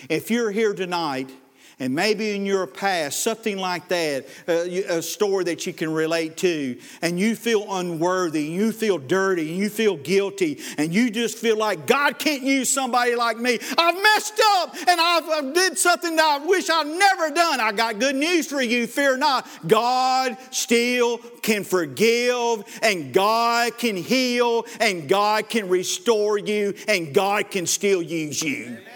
If 0.08 0.32
you're 0.32 0.50
here 0.50 0.74
tonight 0.74 1.30
and 1.78 1.94
maybe 1.94 2.34
in 2.34 2.46
your 2.46 2.66
past, 2.66 3.22
something 3.22 3.58
like 3.58 3.88
that, 3.88 4.26
uh, 4.48 4.52
a 4.88 5.02
story 5.02 5.44
that 5.44 5.66
you 5.66 5.74
can 5.74 5.92
relate 5.92 6.38
to, 6.38 6.78
and 7.02 7.20
you 7.20 7.36
feel 7.36 7.66
unworthy, 7.76 8.44
you 8.44 8.72
feel 8.72 8.96
dirty, 8.96 9.50
and 9.50 9.58
you 9.58 9.68
feel 9.68 9.96
guilty, 9.96 10.58
and 10.78 10.94
you 10.94 11.10
just 11.10 11.36
feel 11.36 11.58
like 11.58 11.86
God 11.86 12.18
can't 12.18 12.42
use 12.42 12.70
somebody 12.70 13.14
like 13.14 13.36
me. 13.36 13.58
I've 13.76 14.02
messed 14.02 14.40
up 14.54 14.74
and 14.88 14.98
I've, 15.00 15.28
I 15.28 15.52
did 15.52 15.76
something 15.76 16.16
that 16.16 16.40
I 16.40 16.46
wish 16.46 16.70
I'd 16.70 16.86
never 16.86 17.30
done. 17.30 17.60
I 17.60 17.72
got 17.72 17.98
good 17.98 18.16
news 18.16 18.46
for 18.46 18.62
you. 18.62 18.86
Fear 18.86 19.18
not. 19.18 19.46
God 19.66 20.38
still 20.50 21.18
can 21.42 21.62
forgive, 21.62 22.64
and 22.82 23.12
God 23.12 23.76
can 23.76 23.96
heal, 23.96 24.64
and 24.80 25.08
God 25.08 25.50
can 25.50 25.68
restore 25.68 26.38
you, 26.38 26.74
and 26.88 27.12
God 27.14 27.50
can 27.50 27.66
still 27.66 28.00
use 28.00 28.42
you. 28.42 28.64
Amen. 28.64 28.95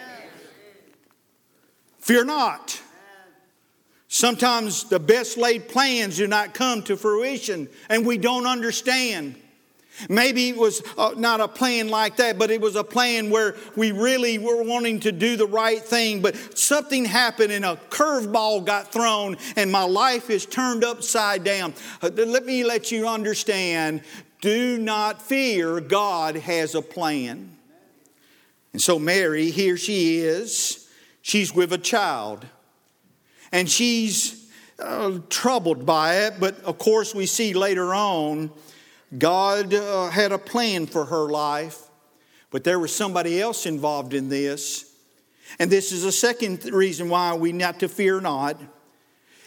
Fear 2.10 2.24
not. 2.24 2.82
Sometimes 4.08 4.82
the 4.82 4.98
best 4.98 5.38
laid 5.38 5.68
plans 5.68 6.16
do 6.16 6.26
not 6.26 6.54
come 6.54 6.82
to 6.82 6.96
fruition, 6.96 7.68
and 7.88 8.04
we 8.04 8.18
don't 8.18 8.48
understand. 8.48 9.36
Maybe 10.08 10.48
it 10.48 10.56
was 10.56 10.82
uh, 10.98 11.14
not 11.16 11.38
a 11.38 11.46
plan 11.46 11.88
like 11.88 12.16
that, 12.16 12.36
but 12.36 12.50
it 12.50 12.60
was 12.60 12.74
a 12.74 12.82
plan 12.82 13.30
where 13.30 13.54
we 13.76 13.92
really 13.92 14.38
were 14.38 14.60
wanting 14.64 14.98
to 14.98 15.12
do 15.12 15.36
the 15.36 15.46
right 15.46 15.80
thing, 15.80 16.20
but 16.20 16.58
something 16.58 17.04
happened 17.04 17.52
and 17.52 17.64
a 17.64 17.78
curveball 17.90 18.66
got 18.66 18.90
thrown, 18.90 19.36
and 19.54 19.70
my 19.70 19.84
life 19.84 20.30
is 20.30 20.44
turned 20.46 20.82
upside 20.82 21.44
down. 21.44 21.74
Uh, 22.02 22.10
let 22.16 22.44
me 22.44 22.64
let 22.64 22.90
you 22.90 23.06
understand 23.06 24.02
do 24.40 24.78
not 24.78 25.22
fear, 25.22 25.80
God 25.80 26.34
has 26.34 26.74
a 26.74 26.82
plan. 26.82 27.56
And 28.72 28.82
so, 28.82 28.98
Mary, 28.98 29.52
here 29.52 29.76
she 29.76 30.18
is 30.18 30.79
She's 31.22 31.54
with 31.54 31.72
a 31.72 31.78
child. 31.78 32.46
And 33.52 33.68
she's 33.68 34.48
uh, 34.78 35.18
troubled 35.28 35.84
by 35.84 36.26
it, 36.26 36.34
but 36.38 36.58
of 36.64 36.78
course, 36.78 37.14
we 37.14 37.26
see 37.26 37.52
later 37.52 37.94
on 37.94 38.50
God 39.16 39.74
uh, 39.74 40.08
had 40.08 40.32
a 40.32 40.38
plan 40.38 40.86
for 40.86 41.04
her 41.04 41.28
life, 41.28 41.88
but 42.50 42.64
there 42.64 42.78
was 42.78 42.94
somebody 42.94 43.40
else 43.40 43.66
involved 43.66 44.14
in 44.14 44.28
this. 44.28 44.94
And 45.58 45.70
this 45.70 45.90
is 45.90 46.04
a 46.04 46.12
second 46.12 46.64
reason 46.66 47.08
why 47.08 47.34
we 47.34 47.52
not 47.52 47.80
to 47.80 47.88
fear 47.88 48.20
not 48.20 48.56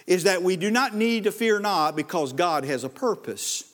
is 0.05 0.23
that 0.23 0.43
we 0.43 0.57
do 0.57 0.69
not 0.69 0.93
need 0.93 1.23
to 1.23 1.31
fear 1.31 1.59
not 1.59 1.95
because 1.95 2.33
God 2.33 2.65
has 2.65 2.83
a 2.83 2.89
purpose. 2.89 3.72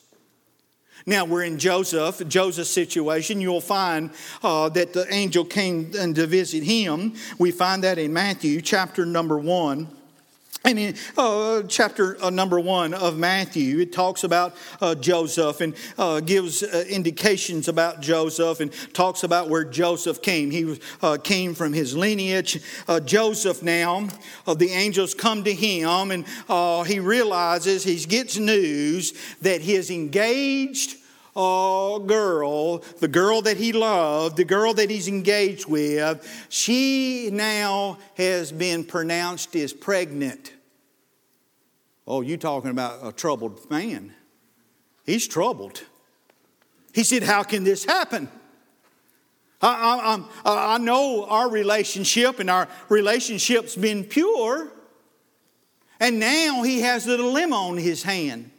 Now 1.06 1.24
we're 1.24 1.44
in 1.44 1.58
Joseph, 1.58 2.26
Joseph's 2.28 2.70
situation. 2.70 3.40
You'll 3.40 3.60
find 3.60 4.10
uh, 4.42 4.68
that 4.70 4.92
the 4.92 5.12
angel 5.12 5.44
came 5.44 5.90
to 5.92 6.26
visit 6.26 6.62
him. 6.62 7.14
We 7.38 7.50
find 7.50 7.84
that 7.84 7.98
in 7.98 8.12
Matthew 8.12 8.60
chapter 8.60 9.06
number 9.06 9.38
one 9.38 9.88
And 10.62 10.78
in 10.78 10.94
uh, 11.16 11.62
chapter 11.62 12.22
uh, 12.22 12.28
number 12.28 12.60
one 12.60 12.92
of 12.92 13.16
Matthew, 13.16 13.78
it 13.78 13.94
talks 13.94 14.24
about 14.24 14.54
uh, 14.82 14.94
Joseph 14.94 15.62
and 15.62 15.74
uh, 15.96 16.20
gives 16.20 16.62
uh, 16.62 16.84
indications 16.86 17.66
about 17.66 18.02
Joseph 18.02 18.60
and 18.60 18.70
talks 18.92 19.22
about 19.22 19.48
where 19.48 19.64
Joseph 19.64 20.20
came. 20.20 20.50
He 20.50 20.78
uh, 21.00 21.16
came 21.16 21.54
from 21.54 21.72
his 21.72 21.96
lineage. 21.96 22.60
Joseph 23.06 23.62
now, 23.62 24.08
the 24.46 24.70
angels 24.70 25.14
come 25.14 25.44
to 25.44 25.52
him 25.52 26.10
and 26.10 26.26
he 26.86 27.00
realizes, 27.00 27.84
he 27.84 27.96
gets 28.04 28.36
news 28.36 29.14
that 29.40 29.62
his 29.62 29.90
engaged 29.90 30.99
girl, 31.34 32.78
the 32.98 33.08
girl 33.08 33.42
that 33.42 33.56
he 33.56 33.72
loved, 33.72 34.36
the 34.36 34.44
girl 34.44 34.74
that 34.74 34.90
he's 34.90 35.08
engaged 35.08 35.68
with, 35.68 36.46
she 36.48 37.30
now 37.32 37.98
has 38.16 38.52
been 38.52 38.84
pronounced 38.84 39.54
as 39.56 39.72
pregnant. 39.72 40.52
Oh, 42.06 42.22
you 42.22 42.36
talking 42.36 42.70
about 42.70 43.06
a 43.06 43.12
troubled 43.12 43.70
man? 43.70 44.14
He's 45.04 45.26
troubled. 45.26 45.82
He 46.92 47.04
said, 47.04 47.22
How 47.22 47.42
can 47.42 47.64
this 47.64 47.84
happen? 47.84 48.28
I, 49.62 50.24
I, 50.44 50.74
I 50.74 50.78
know 50.78 51.26
our 51.26 51.50
relationship 51.50 52.38
and 52.38 52.48
our 52.48 52.66
relationship's 52.88 53.76
been 53.76 54.04
pure, 54.04 54.72
and 56.00 56.18
now 56.18 56.62
he 56.62 56.80
has 56.80 57.06
a 57.06 57.18
dilemma 57.18 57.56
on 57.56 57.76
his 57.76 58.02
hand 58.02 58.50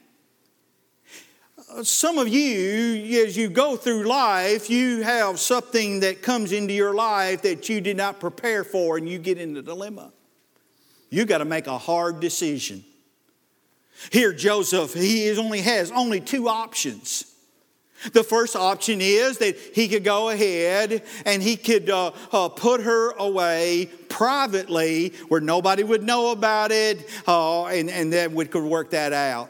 some 1.83 2.17
of 2.17 2.27
you, 2.27 3.23
as 3.25 3.35
you 3.37 3.49
go 3.49 3.75
through 3.75 4.03
life, 4.03 4.69
you 4.69 5.03
have 5.03 5.39
something 5.39 6.01
that 6.01 6.21
comes 6.21 6.51
into 6.51 6.73
your 6.73 6.93
life 6.93 7.41
that 7.43 7.69
you 7.69 7.81
did 7.81 7.97
not 7.97 8.19
prepare 8.19 8.63
for, 8.63 8.97
and 8.97 9.07
you 9.07 9.19
get 9.19 9.37
in 9.37 9.55
a 9.57 9.61
dilemma. 9.61 10.11
You 11.09 11.25
got 11.25 11.39
to 11.39 11.45
make 11.45 11.67
a 11.67 11.77
hard 11.77 12.19
decision. 12.19 12.83
Here, 14.11 14.33
Joseph, 14.33 14.93
he 14.93 15.29
only 15.37 15.61
has 15.61 15.91
only 15.91 16.19
two 16.19 16.47
options. 16.47 17.25
The 18.13 18.23
first 18.23 18.55
option 18.55 18.99
is 18.99 19.37
that 19.37 19.55
he 19.57 19.87
could 19.87 20.03
go 20.03 20.29
ahead 20.29 21.03
and 21.25 21.43
he 21.43 21.55
could 21.55 21.89
uh, 21.89 22.11
uh, 22.31 22.49
put 22.49 22.81
her 22.81 23.11
away 23.11 23.89
privately 24.09 25.13
where 25.27 25.41
nobody 25.41 25.83
would 25.83 26.01
know 26.01 26.31
about 26.31 26.71
it, 26.71 27.07
uh, 27.27 27.65
and, 27.65 27.89
and 27.91 28.11
then 28.11 28.33
we 28.33 28.45
could 28.45 28.63
work 28.63 28.91
that 28.91 29.13
out. 29.13 29.49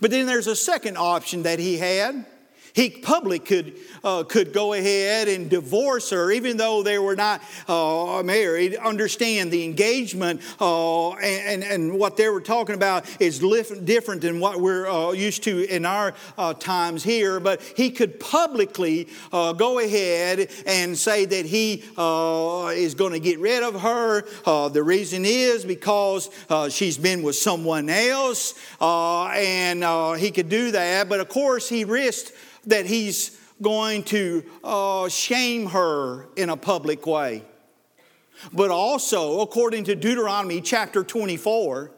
But 0.00 0.10
then 0.10 0.26
there's 0.26 0.46
a 0.46 0.56
second 0.56 0.96
option 0.96 1.42
that 1.44 1.58
he 1.58 1.78
had. 1.78 2.26
He 2.72 2.90
publicly 2.90 3.38
could, 3.38 3.74
uh, 4.04 4.24
could 4.24 4.52
go 4.52 4.72
ahead 4.72 5.28
and 5.28 5.50
divorce 5.50 6.10
her, 6.10 6.30
even 6.30 6.56
though 6.56 6.82
they 6.82 6.98
were 6.98 7.16
not 7.16 7.42
uh, 7.68 8.22
married. 8.24 8.76
Understand 8.76 9.50
the 9.50 9.64
engagement 9.64 10.40
uh, 10.60 11.12
and, 11.12 11.64
and 11.64 11.98
what 11.98 12.16
they 12.16 12.28
were 12.28 12.40
talking 12.40 12.74
about 12.74 13.04
is 13.20 13.40
different 13.40 14.20
than 14.22 14.40
what 14.40 14.60
we're 14.60 14.88
uh, 14.88 15.12
used 15.12 15.42
to 15.44 15.64
in 15.74 15.84
our 15.84 16.14
uh, 16.38 16.54
times 16.54 17.02
here. 17.02 17.40
But 17.40 17.62
he 17.76 17.90
could 17.90 18.20
publicly 18.20 19.08
uh, 19.32 19.52
go 19.52 19.78
ahead 19.78 20.50
and 20.66 20.96
say 20.96 21.24
that 21.24 21.46
he 21.46 21.74
is 21.74 22.94
going 22.94 23.12
to 23.12 23.20
get 23.20 23.38
rid 23.38 23.62
of 23.62 23.80
her. 23.80 24.22
the 24.68 24.82
reason 24.82 25.24
is 25.24 25.64
because 25.64 26.30
she's 26.70 26.98
been 26.98 27.22
with 27.22 27.36
someone 27.36 27.88
else, 27.88 28.54
and 28.80 30.18
he 30.18 30.30
could 30.30 30.48
do 30.48 30.70
that. 30.72 31.08
But 31.08 31.20
of 31.20 31.28
course, 31.28 31.68
he 31.68 31.84
risked 31.84 32.32
that 32.66 32.86
he's 32.86 33.38
going 33.62 34.02
to 34.04 34.44
uh, 34.64 35.08
shame 35.08 35.66
her 35.66 36.28
in 36.36 36.50
a 36.50 36.56
public 36.56 37.06
way. 37.06 37.42
But 38.52 38.70
also, 38.70 39.40
according 39.40 39.84
to 39.84 39.94
Deuteronomy 39.94 40.60
chapter 40.60 41.04
24, 41.04 41.92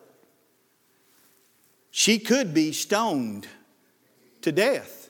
she 1.90 2.19
could 2.19 2.52
be 2.52 2.73
stoned 2.73 3.47
to 4.40 4.50
death. 4.50 5.02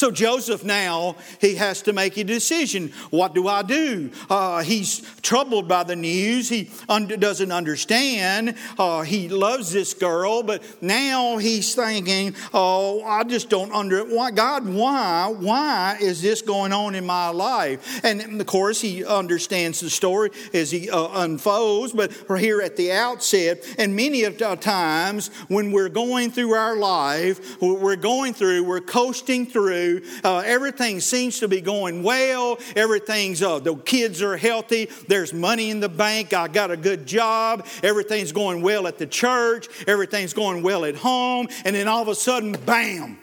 So 0.00 0.10
Joseph 0.10 0.64
now, 0.64 1.16
he 1.42 1.56
has 1.56 1.82
to 1.82 1.92
make 1.92 2.16
a 2.16 2.24
decision. 2.24 2.90
What 3.10 3.34
do 3.34 3.48
I 3.48 3.60
do? 3.60 4.10
Uh, 4.30 4.62
he's 4.62 5.02
troubled 5.20 5.68
by 5.68 5.82
the 5.82 5.94
news. 5.94 6.48
He 6.48 6.70
under, 6.88 7.18
doesn't 7.18 7.52
understand. 7.52 8.54
Uh, 8.78 9.02
he 9.02 9.28
loves 9.28 9.70
this 9.70 9.92
girl, 9.92 10.42
but 10.42 10.62
now 10.82 11.36
he's 11.36 11.74
thinking, 11.74 12.34
oh, 12.54 13.02
I 13.04 13.24
just 13.24 13.50
don't 13.50 13.70
under, 13.72 14.02
why, 14.06 14.30
God, 14.30 14.66
why, 14.66 15.34
why 15.38 15.98
is 16.00 16.22
this 16.22 16.40
going 16.40 16.72
on 16.72 16.94
in 16.94 17.04
my 17.04 17.28
life? 17.28 18.02
And 18.02 18.40
of 18.40 18.46
course, 18.46 18.80
he 18.80 19.04
understands 19.04 19.80
the 19.80 19.90
story 19.90 20.30
as 20.54 20.70
he 20.70 20.88
uh, 20.88 21.08
unfolds, 21.24 21.92
but 21.92 22.10
here 22.38 22.62
at 22.62 22.74
the 22.76 22.90
outset, 22.92 23.66
and 23.76 23.94
many 23.94 24.24
of 24.24 24.38
times 24.38 25.28
when 25.48 25.72
we're 25.72 25.90
going 25.90 26.30
through 26.30 26.52
our 26.52 26.76
life, 26.78 27.60
we're 27.60 27.96
going 27.96 28.32
through, 28.32 28.64
we're 28.64 28.80
coasting 28.80 29.44
through, 29.44 29.89
uh, 30.24 30.38
everything 30.38 31.00
seems 31.00 31.40
to 31.40 31.48
be 31.48 31.60
going 31.60 32.02
well. 32.02 32.58
Everything's, 32.76 33.42
uh, 33.42 33.58
the 33.58 33.74
kids 33.76 34.22
are 34.22 34.36
healthy. 34.36 34.88
There's 35.08 35.32
money 35.32 35.70
in 35.70 35.80
the 35.80 35.88
bank. 35.88 36.32
I 36.32 36.48
got 36.48 36.70
a 36.70 36.76
good 36.76 37.06
job. 37.06 37.66
Everything's 37.82 38.32
going 38.32 38.62
well 38.62 38.86
at 38.86 38.98
the 38.98 39.06
church. 39.06 39.68
Everything's 39.86 40.34
going 40.34 40.62
well 40.62 40.84
at 40.84 40.96
home. 40.96 41.48
And 41.64 41.74
then 41.74 41.88
all 41.88 42.02
of 42.02 42.08
a 42.08 42.14
sudden, 42.14 42.52
bam, 42.52 43.18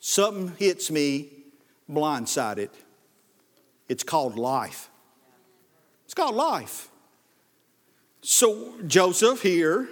something 0.00 0.54
hits 0.58 0.90
me 0.90 1.28
blindsided. 1.90 2.70
It's 3.88 4.02
called 4.02 4.36
life. 4.36 4.90
It's 6.04 6.14
called 6.14 6.34
life. 6.34 6.88
So 8.22 8.74
Joseph 8.86 9.42
here 9.42 9.88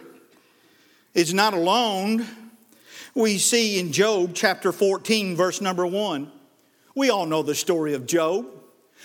is 1.14 1.32
not 1.32 1.54
alone 1.54 2.26
we 3.16 3.38
see 3.38 3.80
in 3.80 3.92
Job 3.92 4.32
chapter 4.34 4.72
14, 4.72 5.36
verse 5.36 5.62
number 5.62 5.86
1. 5.86 6.30
We 6.94 7.08
all 7.10 7.24
know 7.24 7.42
the 7.42 7.54
story 7.54 7.94
of 7.94 8.06
Job. 8.06 8.46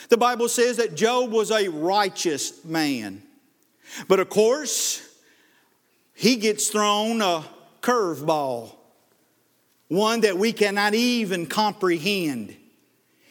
The 0.10 0.18
Bible 0.18 0.50
says 0.50 0.78
that 0.78 0.96
Job 0.96 1.32
was 1.32 1.50
a 1.50 1.70
righteous 1.70 2.64
man. 2.66 3.24
But 4.08 4.20
of 4.20 4.30
course, 4.30 5.02
he 6.14 6.36
gets 6.36 6.68
thrown 6.68 7.22
a 7.22 7.46
curveball, 7.82 8.76
one 9.88 10.22
that 10.22 10.38
we 10.38 10.52
cannot 10.52 10.94
even 10.94 11.46
comprehend. 11.46 12.56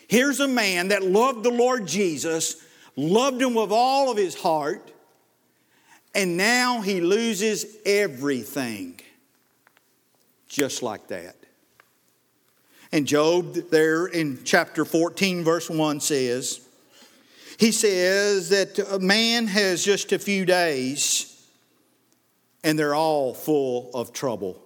Here's 0.09 0.41
a 0.41 0.49
man 0.49 0.89
that 0.89 1.05
loved 1.05 1.45
the 1.45 1.51
Lord 1.51 1.87
Jesus, 1.87 2.57
loved 2.97 3.41
him 3.41 3.55
with 3.55 3.71
all 3.71 4.11
of 4.11 4.17
his 4.17 4.35
heart, 4.35 4.93
and 6.15 6.37
now 6.37 6.81
he 6.81 7.01
loses 7.01 7.67
everything 7.85 9.01
just 10.51 10.83
like 10.83 11.07
that. 11.09 11.37
And 12.93 13.07
Job, 13.07 13.55
there 13.71 14.07
in 14.07 14.41
chapter 14.45 14.85
14, 14.85 15.45
verse 15.45 15.71
1 15.71 16.01
says, 16.01 16.61
he 17.57 17.71
says 17.71 18.49
that 18.49 18.79
a 18.91 18.99
man 18.99 19.47
has 19.47 19.85
just 19.85 20.13
a 20.13 20.19
few 20.19 20.45
days 20.45 21.47
and 22.65 22.79
they're 22.79 22.95
all 22.95 23.33
full 23.33 23.91
of 23.95 24.13
trouble. 24.13 24.61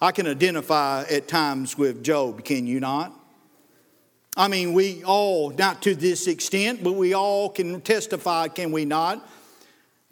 I 0.00 0.10
can 0.10 0.26
identify 0.26 1.04
at 1.08 1.28
times 1.28 1.78
with 1.78 2.02
Job, 2.02 2.44
can 2.44 2.66
you 2.66 2.80
not? 2.80 3.16
I 4.36 4.48
mean, 4.48 4.72
we 4.72 5.04
all, 5.04 5.50
not 5.50 5.82
to 5.82 5.94
this 5.94 6.26
extent, 6.26 6.82
but 6.82 6.94
we 6.94 7.14
all 7.14 7.48
can 7.48 7.80
testify, 7.82 8.48
can 8.48 8.72
we 8.72 8.86
not? 8.86 9.28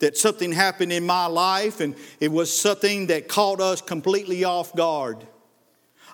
That 0.01 0.17
something 0.17 0.51
happened 0.51 0.93
in 0.93 1.07
my 1.07 1.27
life 1.27 1.81
and 1.81 1.95
it 2.19 2.33
was 2.33 2.57
something 2.59 3.07
that 3.07 3.29
caught 3.29 3.61
us 3.61 3.81
completely 3.81 4.45
off 4.45 4.75
guard. 4.75 5.27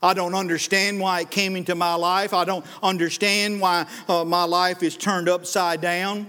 I 0.02 0.12
don't 0.14 0.34
understand 0.34 1.00
why 1.00 1.20
it 1.20 1.30
came 1.30 1.56
into 1.56 1.74
my 1.74 1.94
life. 1.94 2.34
I 2.34 2.44
don't 2.44 2.66
understand 2.82 3.60
why 3.60 3.86
uh, 4.08 4.24
my 4.24 4.44
life 4.44 4.82
is 4.82 4.96
turned 4.96 5.28
upside 5.28 5.80
down. 5.80 6.28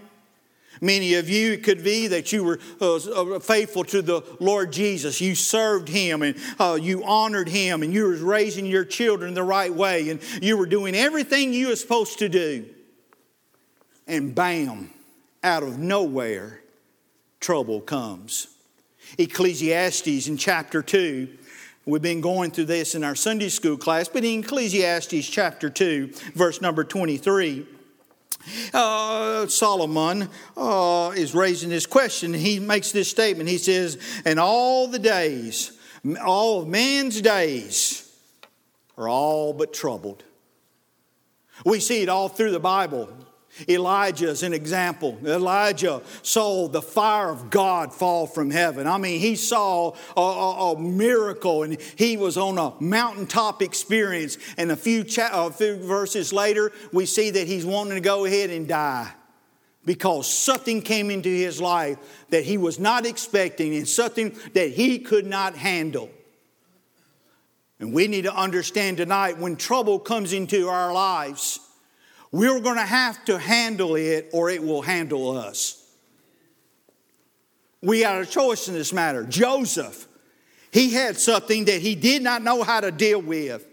Many 0.79 1.15
of 1.15 1.27
you, 1.27 1.53
it 1.53 1.63
could 1.63 1.83
be 1.83 2.07
that 2.07 2.31
you 2.31 2.43
were 2.43 2.59
uh, 2.79 2.95
uh 2.95 3.39
faithful 3.39 3.83
to 3.85 4.01
the 4.03 4.21
Lord 4.39 4.71
Jesus. 4.71 5.19
You 5.19 5.33
served 5.33 5.89
Him 5.89 6.21
and 6.21 6.37
uh, 6.59 6.77
you 6.79 7.03
honored 7.03 7.49
Him 7.49 7.81
and 7.81 7.91
you 7.91 8.03
were 8.03 8.15
raising 8.15 8.65
your 8.67 8.85
children 8.85 9.33
the 9.33 9.43
right 9.43 9.73
way 9.73 10.09
and 10.09 10.21
you 10.41 10.55
were 10.55 10.67
doing 10.67 10.95
everything 10.95 11.51
you 11.51 11.69
were 11.69 11.75
supposed 11.75 12.19
to 12.19 12.29
do. 12.29 12.65
And 14.05 14.35
bam, 14.35 14.91
out 15.43 15.63
of 15.63 15.79
nowhere, 15.79 16.61
trouble 17.39 17.81
comes. 17.81 18.47
Ecclesiastes 19.17 20.27
in 20.27 20.37
chapter 20.37 20.81
2, 20.81 21.29
we've 21.85 22.01
been 22.01 22.21
going 22.21 22.51
through 22.51 22.65
this 22.65 22.95
in 22.95 23.03
our 23.03 23.15
Sunday 23.15 23.49
school 23.49 23.77
class, 23.77 24.09
but 24.09 24.23
in 24.25 24.41
Ecclesiastes 24.41 25.27
chapter 25.29 25.69
2, 25.69 26.11
verse 26.33 26.61
number 26.61 26.83
23, 26.83 27.65
uh, 28.73 29.47
Solomon 29.47 30.29
uh, 30.55 31.11
is 31.15 31.33
raising 31.33 31.69
this 31.69 31.85
question. 31.85 32.33
He 32.33 32.59
makes 32.59 32.91
this 32.91 33.09
statement. 33.09 33.49
He 33.49 33.57
says, 33.57 33.97
And 34.25 34.39
all 34.39 34.87
the 34.87 34.99
days, 34.99 35.77
all 36.23 36.61
of 36.61 36.67
man's 36.67 37.21
days, 37.21 38.03
are 38.97 39.09
all 39.09 39.53
but 39.53 39.73
troubled. 39.73 40.23
We 41.65 41.79
see 41.79 42.01
it 42.01 42.09
all 42.09 42.29
through 42.29 42.51
the 42.51 42.59
Bible. 42.59 43.09
Elijah 43.67 44.29
is 44.29 44.43
an 44.43 44.53
example. 44.53 45.17
Elijah 45.25 46.01
saw 46.21 46.67
the 46.67 46.81
fire 46.81 47.29
of 47.29 47.49
God 47.49 47.93
fall 47.93 48.27
from 48.27 48.49
heaven. 48.49 48.87
I 48.87 48.97
mean, 48.97 49.19
he 49.19 49.35
saw 49.35 49.93
a, 50.15 50.21
a, 50.21 50.73
a 50.73 50.79
miracle 50.79 51.63
and 51.63 51.79
he 51.95 52.17
was 52.17 52.37
on 52.37 52.57
a 52.57 52.73
mountaintop 52.79 53.61
experience. 53.61 54.37
And 54.57 54.71
a 54.71 54.75
few, 54.75 55.03
cha- 55.03 55.47
a 55.47 55.51
few 55.51 55.77
verses 55.77 56.33
later, 56.33 56.71
we 56.91 57.05
see 57.05 57.29
that 57.31 57.47
he's 57.47 57.65
wanting 57.65 57.95
to 57.95 58.01
go 58.01 58.25
ahead 58.25 58.49
and 58.49 58.67
die 58.67 59.11
because 59.85 60.29
something 60.29 60.81
came 60.81 61.09
into 61.09 61.29
his 61.29 61.61
life 61.61 61.97
that 62.29 62.43
he 62.43 62.57
was 62.57 62.77
not 62.77 63.05
expecting 63.05 63.73
and 63.73 63.87
something 63.87 64.35
that 64.53 64.71
he 64.71 64.99
could 64.99 65.25
not 65.25 65.55
handle. 65.55 66.09
And 67.79 67.93
we 67.93 68.07
need 68.07 68.23
to 68.23 68.35
understand 68.35 68.97
tonight 68.97 69.37
when 69.37 69.55
trouble 69.55 69.99
comes 69.99 70.33
into 70.33 70.67
our 70.67 70.91
lives, 70.93 71.59
we're 72.37 72.59
going 72.59 72.75
to 72.75 72.83
have 72.83 73.25
to 73.25 73.39
handle 73.39 73.95
it 73.95 74.29
or 74.31 74.51
it 74.51 74.63
will 74.63 74.83
handle 74.83 75.35
us. 75.35 75.83
We 77.81 78.01
got 78.01 78.21
a 78.21 78.27
choice 78.27 78.67
in 78.67 78.75
this 78.75 78.93
matter. 78.93 79.23
Joseph, 79.23 80.07
he 80.71 80.91
had 80.91 81.17
something 81.17 81.65
that 81.65 81.81
he 81.81 81.95
did 81.95 82.21
not 82.21 82.43
know 82.43 82.61
how 82.61 82.79
to 82.79 82.91
deal 82.91 83.19
with. 83.19 83.66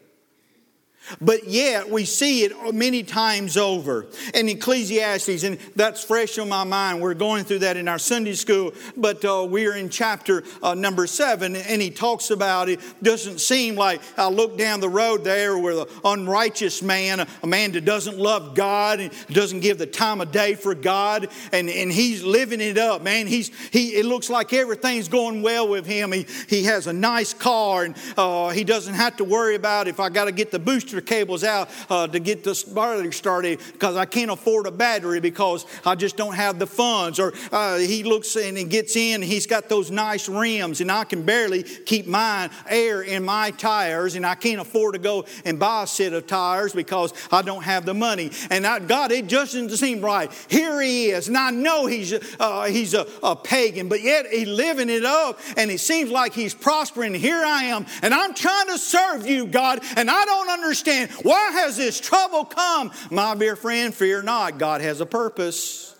But 1.21 1.49
yet 1.49 1.90
we 1.90 2.05
see 2.05 2.45
it 2.45 2.53
many 2.75 3.03
times 3.03 3.57
over. 3.57 4.07
In 4.33 4.49
Ecclesiastes, 4.49 5.43
and 5.43 5.59
that's 5.77 6.03
fresh 6.03 6.38
on 6.38 6.49
my 6.49 6.64
mind. 6.64 7.01
We're 7.01 7.14
going 7.14 7.45
through 7.45 7.61
that 7.61 7.77
in 7.77 7.88
our 7.88 7.99
Sunday 7.99 8.35
school, 8.35 8.73
but 8.97 9.25
uh, 9.25 9.47
we're 9.49 9.77
in 9.77 9.90
chapter 9.90 10.45
uh, 10.62 10.75
number 10.75 11.07
seven, 11.07 11.57
and 11.57 11.83
he 11.83 11.90
talks 11.90 12.31
about 12.31 12.69
it. 12.69 12.81
Doesn't 13.03 13.40
seem 13.40 13.75
like 13.75 14.01
I 14.17 14.29
look 14.29 14.57
down 14.57 14.81
the 14.81 14.88
road 14.88 15.25
there 15.25 15.59
with 15.59 15.79
an 15.79 15.87
unrighteous 16.05 16.83
man, 16.83 17.27
a 17.43 17.47
man 17.47 17.73
that 17.73 17.85
doesn't 17.85 18.19
love 18.19 18.55
God 18.55 19.01
and 19.01 19.12
doesn't 19.29 19.61
give 19.61 19.79
the 19.79 19.87
time 19.87 20.21
of 20.21 20.33
day 20.33 20.55
for 20.55 20.75
God, 20.75 21.29
and, 21.53 21.69
and 21.69 21.93
he's 21.93 22.23
living 22.23 22.61
it 22.61 22.79
up, 22.79 23.03
man. 23.03 23.27
He's 23.27 23.51
he. 23.71 23.95
It 23.95 24.07
looks 24.07 24.31
like 24.31 24.53
everything's 24.53 25.09
going 25.09 25.43
well 25.43 25.69
with 25.69 25.87
him. 25.87 26.12
He 26.12 26.27
he 26.49 26.64
has 26.64 26.87
a 26.87 26.93
nice 26.93 27.35
car, 27.35 27.85
and 27.85 27.97
uh, 28.17 28.51
he 28.51 28.64
doesn't 28.64 28.95
have 28.95 29.17
to 29.19 29.25
worry 29.25 29.55
about 29.55 29.87
if 29.87 30.01
I 30.01 30.09
got 30.09 30.25
to 30.25 30.33
get 30.33 30.51
the 30.51 30.59
booster 30.59 30.93
cables 31.00 31.44
out 31.44 31.68
uh, 31.90 32.07
to 32.07 32.20
get 32.20 32.44
the 32.44 32.54
battery 32.74 33.12
started 33.12 33.61
because 33.72 33.96
I 33.96 34.04
can't 34.04 34.30
afford 34.30 34.66
a 34.66 34.70
battery 34.70 35.20
because 35.20 35.66
I 35.85 35.94
just 35.94 36.16
don't 36.16 36.35
have 36.35 36.59
the 36.59 36.66
funds. 36.66 37.18
Or 37.18 37.33
uh, 37.52 37.78
he 37.78 38.02
looks 38.02 38.37
in 38.37 38.57
and 38.57 38.70
gets 38.70 38.96
in, 38.96 39.22
he's 39.22 39.46
got 39.46 39.68
those 39.68 39.90
nice 39.90 40.28
rims, 40.28 40.80
and 40.80 40.90
I 40.90 41.04
can 41.04 41.22
barely 41.24 41.62
keep 41.62 42.07
mine 42.07 42.50
air 42.68 43.02
in 43.02 43.24
my 43.24 43.50
tires, 43.50 44.14
and 44.14 44.24
I 44.24 44.35
can't 44.35 44.61
afford 44.61 44.94
to 44.94 45.00
go 45.00 45.24
and 45.44 45.59
buy 45.59 45.85
a 45.85 45.87
set 45.87 46.12
of 46.12 46.26
tires 46.26 46.72
because 46.72 47.12
I 47.30 47.42
don't 47.42 47.62
have 47.62 47.85
the 47.85 47.94
money. 47.94 48.30
And 48.50 48.66
I, 48.66 48.78
God, 48.78 49.12
it 49.12 49.26
just 49.26 49.54
doesn't 49.54 49.70
seem 49.70 50.00
right. 50.00 50.30
Here 50.48 50.80
he 50.80 51.11
is, 51.11 51.28
and 51.28 51.37
I 51.37 51.50
know 51.50 51.87
he's 51.87 52.12
uh, 52.40 52.64
he's 52.64 52.94
a, 52.94 53.07
a 53.22 53.37
pagan, 53.37 53.88
but 53.88 54.02
yet 54.02 54.26
he's 54.26 54.48
living 54.48 54.88
it 54.88 55.04
up, 55.04 55.40
and 55.57 55.70
it 55.70 55.80
seems 55.80 56.11
like 56.11 56.33
he's 56.33 56.54
prospering. 56.54 57.14
Here 57.14 57.42
I 57.44 57.64
am, 57.64 57.87
and 58.02 58.14
I'm 58.14 58.35
trying 58.35 58.68
to 58.68 58.78
serve 58.78 59.26
you, 59.26 59.46
God, 59.46 59.80
and 59.96 60.11
I 60.11 60.24
don't 60.24 60.48
understand 60.48 60.84
understand 60.87 61.11
why 61.25 61.51
has 61.53 61.77
this 61.77 62.01
trouble 62.01 62.44
come? 62.44 62.92
My 63.11 63.35
dear 63.35 63.57
friend, 63.57 63.94
fear 63.94 64.23
not. 64.23 64.59
God 64.59 64.81
has 64.81 65.01
a 65.01 65.07
purpose. 65.07 65.94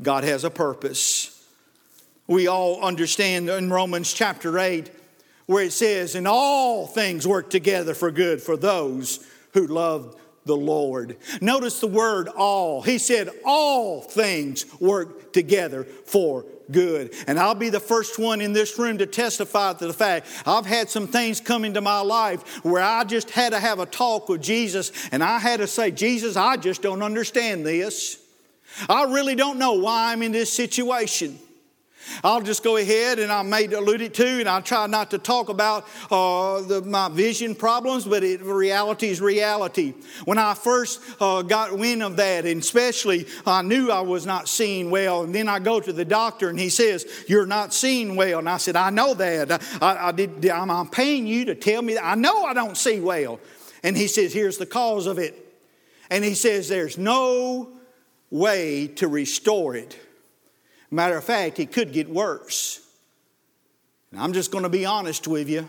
God 0.00 0.24
has 0.24 0.44
a 0.44 0.50
purpose. 0.50 1.36
We 2.26 2.46
all 2.46 2.80
understand 2.82 3.48
in 3.48 3.70
Romans 3.70 4.12
chapter 4.12 4.58
8 4.58 4.90
where 5.46 5.64
it 5.64 5.72
says, 5.72 6.14
And 6.14 6.28
all 6.28 6.86
things 6.86 7.26
work 7.26 7.50
together 7.50 7.94
for 7.94 8.10
good 8.10 8.40
for 8.40 8.56
those 8.56 9.26
who 9.52 9.66
love 9.66 10.16
the 10.44 10.56
Lord. 10.56 11.16
Notice 11.40 11.80
the 11.80 11.88
word 11.88 12.28
all. 12.28 12.82
He 12.82 12.98
said, 12.98 13.28
All 13.44 14.00
things 14.00 14.64
work 14.80 15.32
together 15.32 15.84
for 15.84 16.46
good. 16.72 17.14
And 17.26 17.38
I'll 17.38 17.54
be 17.54 17.70
the 17.70 17.80
first 17.80 18.18
one 18.18 18.40
in 18.40 18.52
this 18.52 18.78
room 18.78 18.98
to 18.98 19.06
testify 19.06 19.74
to 19.74 19.86
the 19.86 19.92
fact 19.92 20.26
I've 20.46 20.66
had 20.66 20.88
some 20.88 21.06
things 21.06 21.40
come 21.40 21.64
into 21.64 21.80
my 21.80 22.00
life 22.00 22.64
where 22.64 22.82
I 22.82 23.04
just 23.04 23.30
had 23.30 23.52
to 23.52 23.60
have 23.60 23.78
a 23.78 23.86
talk 23.86 24.28
with 24.28 24.42
Jesus 24.42 24.92
and 25.12 25.22
I 25.22 25.38
had 25.38 25.60
to 25.60 25.66
say, 25.66 25.90
Jesus, 25.90 26.36
I 26.36 26.56
just 26.56 26.82
don't 26.82 27.02
understand 27.02 27.66
this. 27.66 28.18
I 28.88 29.04
really 29.04 29.34
don't 29.34 29.58
know 29.58 29.74
why 29.74 30.12
I'm 30.12 30.22
in 30.22 30.32
this 30.32 30.52
situation. 30.52 31.38
I'll 32.22 32.40
just 32.40 32.62
go 32.62 32.76
ahead 32.76 33.18
and 33.18 33.30
I 33.30 33.42
may 33.42 33.66
allude 33.66 34.00
it 34.00 34.14
to, 34.14 34.26
and 34.26 34.48
I'll 34.48 34.62
try 34.62 34.86
not 34.86 35.10
to 35.10 35.18
talk 35.18 35.48
about 35.48 35.86
uh, 36.10 36.60
the, 36.62 36.82
my 36.82 37.08
vision 37.08 37.54
problems, 37.54 38.04
but 38.04 38.22
it, 38.22 38.42
reality 38.42 39.08
is 39.08 39.20
reality. 39.20 39.94
When 40.24 40.38
I 40.38 40.54
first 40.54 41.00
uh, 41.20 41.42
got 41.42 41.76
wind 41.76 42.02
of 42.02 42.16
that, 42.16 42.46
and 42.46 42.60
especially 42.60 43.26
I 43.46 43.62
knew 43.62 43.90
I 43.90 44.00
was 44.00 44.26
not 44.26 44.48
seeing 44.48 44.90
well, 44.90 45.22
and 45.22 45.34
then 45.34 45.48
I 45.48 45.58
go 45.58 45.80
to 45.80 45.92
the 45.92 46.04
doctor 46.04 46.48
and 46.48 46.58
he 46.58 46.68
says, 46.68 47.06
You're 47.28 47.46
not 47.46 47.72
seeing 47.72 48.16
well. 48.16 48.38
And 48.38 48.48
I 48.48 48.58
said, 48.58 48.76
I 48.76 48.90
know 48.90 49.14
that. 49.14 49.62
I, 49.82 50.08
I 50.08 50.12
did, 50.12 50.48
I'm, 50.48 50.70
I'm 50.70 50.88
paying 50.88 51.26
you 51.26 51.46
to 51.46 51.54
tell 51.54 51.82
me 51.82 51.94
that. 51.94 52.04
I 52.04 52.14
know 52.14 52.44
I 52.44 52.54
don't 52.54 52.76
see 52.76 53.00
well. 53.00 53.40
And 53.82 53.96
he 53.96 54.06
says, 54.06 54.32
Here's 54.32 54.58
the 54.58 54.66
cause 54.66 55.06
of 55.06 55.18
it. 55.18 55.46
And 56.10 56.24
he 56.24 56.34
says, 56.34 56.68
There's 56.68 56.98
no 56.98 57.70
way 58.30 58.86
to 58.86 59.08
restore 59.08 59.74
it 59.74 59.98
Matter 60.90 61.16
of 61.16 61.24
fact, 61.24 61.60
it 61.60 61.72
could 61.72 61.92
get 61.92 62.08
worse. 62.08 62.80
And 64.10 64.20
I'm 64.20 64.32
just 64.32 64.50
going 64.50 64.64
to 64.64 64.70
be 64.70 64.84
honest 64.84 65.28
with 65.28 65.48
you. 65.48 65.68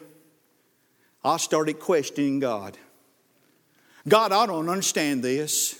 I 1.23 1.38
started 1.38 1.79
questioning 1.79 2.39
God. 2.39 2.77
God, 4.07 4.31
I 4.31 4.47
don't 4.47 4.67
understand 4.67 5.23
this. 5.23 5.79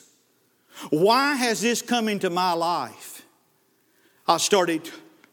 Why 0.89 1.36
has 1.36 1.62
this 1.62 1.82
come 1.82 2.08
into 2.08 2.30
my 2.30 2.54
life? 2.54 3.23
I 4.27 4.38
started 4.38 4.88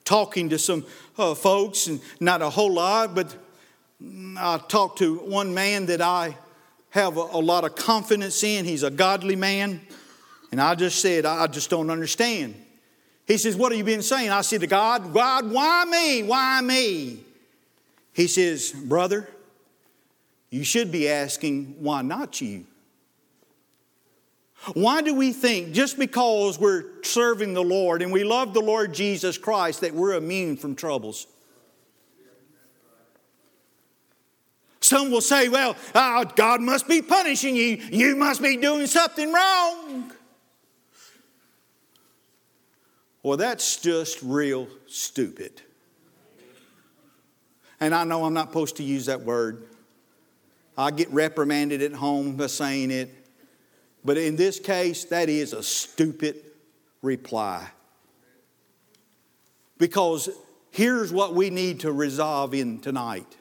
talking 0.05 0.49
to 0.49 0.59
some 0.59 0.87
uh, 1.18 1.35
folks, 1.35 1.87
and 1.87 2.01
not 2.18 2.40
a 2.40 2.49
whole 2.49 2.73
lot, 2.73 3.14
but 3.14 3.35
I 4.38 4.59
talked 4.68 4.99
to 4.99 5.16
one 5.18 5.53
man 5.53 5.87
that 5.87 6.01
I 6.01 6.37
have 6.90 7.18
a, 7.18 7.21
a 7.21 7.40
lot 7.40 7.64
of 7.64 7.77
confidence 7.77 8.42
in. 8.42 8.64
He's 8.64 8.83
a 8.83 8.90
godly 8.90 9.37
man. 9.37 9.83
And 10.51 10.61
I 10.61 10.75
just 10.75 11.01
said, 11.01 11.27
I 11.27 11.47
just 11.47 11.68
don't 11.68 11.90
understand. 11.90 12.55
He 13.29 13.37
says, 13.37 13.55
What 13.55 13.71
have 13.71 13.79
you 13.79 13.85
been 13.85 14.03
saying? 14.03 14.31
I 14.31 14.41
said 14.41 14.62
to 14.62 14.67
God, 14.67 15.12
God, 15.12 15.51
why 15.51 15.85
me? 15.85 16.23
Why 16.23 16.61
me? 16.62 17.21
He 18.14 18.27
says, 18.27 18.73
Brother, 18.73 19.29
you 20.51 20.64
should 20.64 20.91
be 20.91 21.09
asking, 21.09 21.77
Why 21.79 22.01
not 22.01 22.41
you? 22.41 22.64
Why 24.73 25.03
do 25.03 25.14
we 25.14 25.33
think 25.33 25.73
just 25.73 25.99
because 25.99 26.59
we're 26.59 27.03
serving 27.05 27.55
the 27.55 27.62
Lord 27.62 28.03
and 28.03 28.11
we 28.11 28.25
love 28.25 28.55
the 28.55 28.61
Lord 28.61 28.93
Jesus 28.93 29.38
Christ 29.38 29.83
that 29.83 29.95
we're 29.95 30.14
immune 30.14 30.57
from 30.57 30.75
troubles? 30.75 31.27
Some 34.81 35.11
will 35.11 35.21
say, 35.21 35.49
well, 35.49 35.77
oh, 35.95 36.25
God 36.35 36.61
must 36.61 36.88
be 36.88 37.03
punishing 37.03 37.55
you. 37.55 37.77
You 37.77 38.17
must 38.17 38.43
be 38.43 38.57
doing 38.57 38.87
something 38.87 39.33
wrong. 39.33 40.12
Well, 43.29 43.37
that's 43.37 43.77
just 43.77 44.23
real 44.23 44.69
stupid. 44.87 45.61
And 47.79 47.95
I 47.95 48.05
know 48.05 48.25
I'm 48.25 48.33
not 48.33 48.49
supposed 48.49 48.79
to 48.79 48.83
use 48.83 49.05
that 49.05 49.21
word. 49.21 49.67
I 50.79 50.91
get 50.93 51.11
reprimanded 51.11 51.83
at 51.83 51.93
home 51.93 52.38
for 52.38 52.49
saying 52.49 52.91
it. 52.91 53.14
But 54.03 54.17
in 54.17 54.37
this 54.37 54.59
case, 54.59 55.05
that 55.05 55.29
is 55.29 55.53
a 55.53 55.62
stupid 55.62 56.37
reply. 57.03 57.69
Because 59.77 60.31
here's 60.71 61.12
what 61.12 61.35
we 61.35 61.51
need 61.51 61.81
to 61.81 61.93
resolve 61.93 62.55
in 62.55 62.81
tonight 62.81 63.37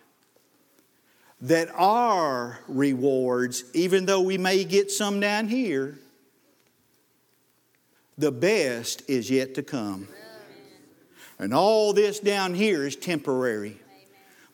that 1.40 1.70
our 1.74 2.60
rewards, 2.68 3.64
even 3.74 4.06
though 4.06 4.20
we 4.20 4.38
may 4.38 4.66
get 4.66 4.92
some 4.92 5.22
down 5.22 5.48
here, 5.48 5.98
the 8.18 8.32
best 8.32 9.04
is 9.08 9.30
yet 9.30 9.56
to 9.56 9.64
come. 9.64 10.08
And 11.40 11.54
all 11.54 11.94
this 11.94 12.20
down 12.20 12.54
here 12.54 12.86
is 12.86 12.96
temporary. 12.96 13.78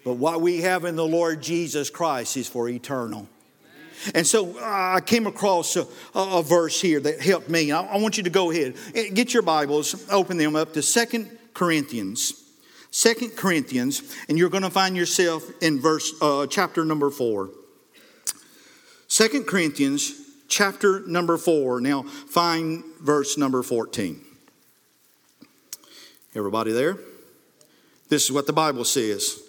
But 0.03 0.15
what 0.15 0.41
we 0.41 0.61
have 0.61 0.83
in 0.83 0.95
the 0.95 1.05
Lord 1.05 1.41
Jesus 1.41 1.89
Christ 1.89 2.35
is 2.35 2.47
for 2.47 2.67
eternal. 2.67 3.27
And 4.13 4.27
so 4.27 4.59
uh, 4.59 4.95
I 4.95 5.01
came 5.01 5.27
across 5.27 5.77
a, 5.77 5.87
a 6.13 6.43
verse 6.43 6.81
here 6.81 6.99
that 6.99 7.21
helped 7.21 7.49
me. 7.49 7.71
I, 7.71 7.83
I, 7.83 7.97
want 7.97 8.17
you 8.17 8.23
to 8.23 8.29
go 8.29 8.51
ahead. 8.51 8.75
Eh, 8.93 9.09
get 9.09 9.33
your 9.33 9.43
Bibles, 9.43 10.09
open 10.09 10.37
them 10.37 10.57
up 10.57 10.73
to 10.73 10.81
Second 10.81 11.29
Corinthians. 11.53 12.43
Second 12.91 13.37
Corinthians, 13.37 14.03
and 14.27 14.37
you're 14.37 14.49
going 14.49 14.63
to 14.63 14.69
find 14.69 14.97
yourself 14.97 15.43
in 15.61 15.79
verse 15.79 16.13
uh, 16.21 16.45
chapter 16.47 16.83
number 16.83 17.09
4. 17.09 17.49
Second 19.07 19.47
Corinthians 19.47 20.13
chapter 20.47 20.99
number 21.07 21.37
4. 21.37 21.81
Now, 21.81 22.03
find 22.03 22.83
verse 23.03 23.37
number 23.37 23.61
14. 23.61 24.19
Everybody 26.33 26.71
there? 26.71 26.97
This 28.09 28.23
is 28.23 28.31
what 28.31 28.47
the 28.47 28.53
Bible 28.53 28.83
says. 28.83 29.39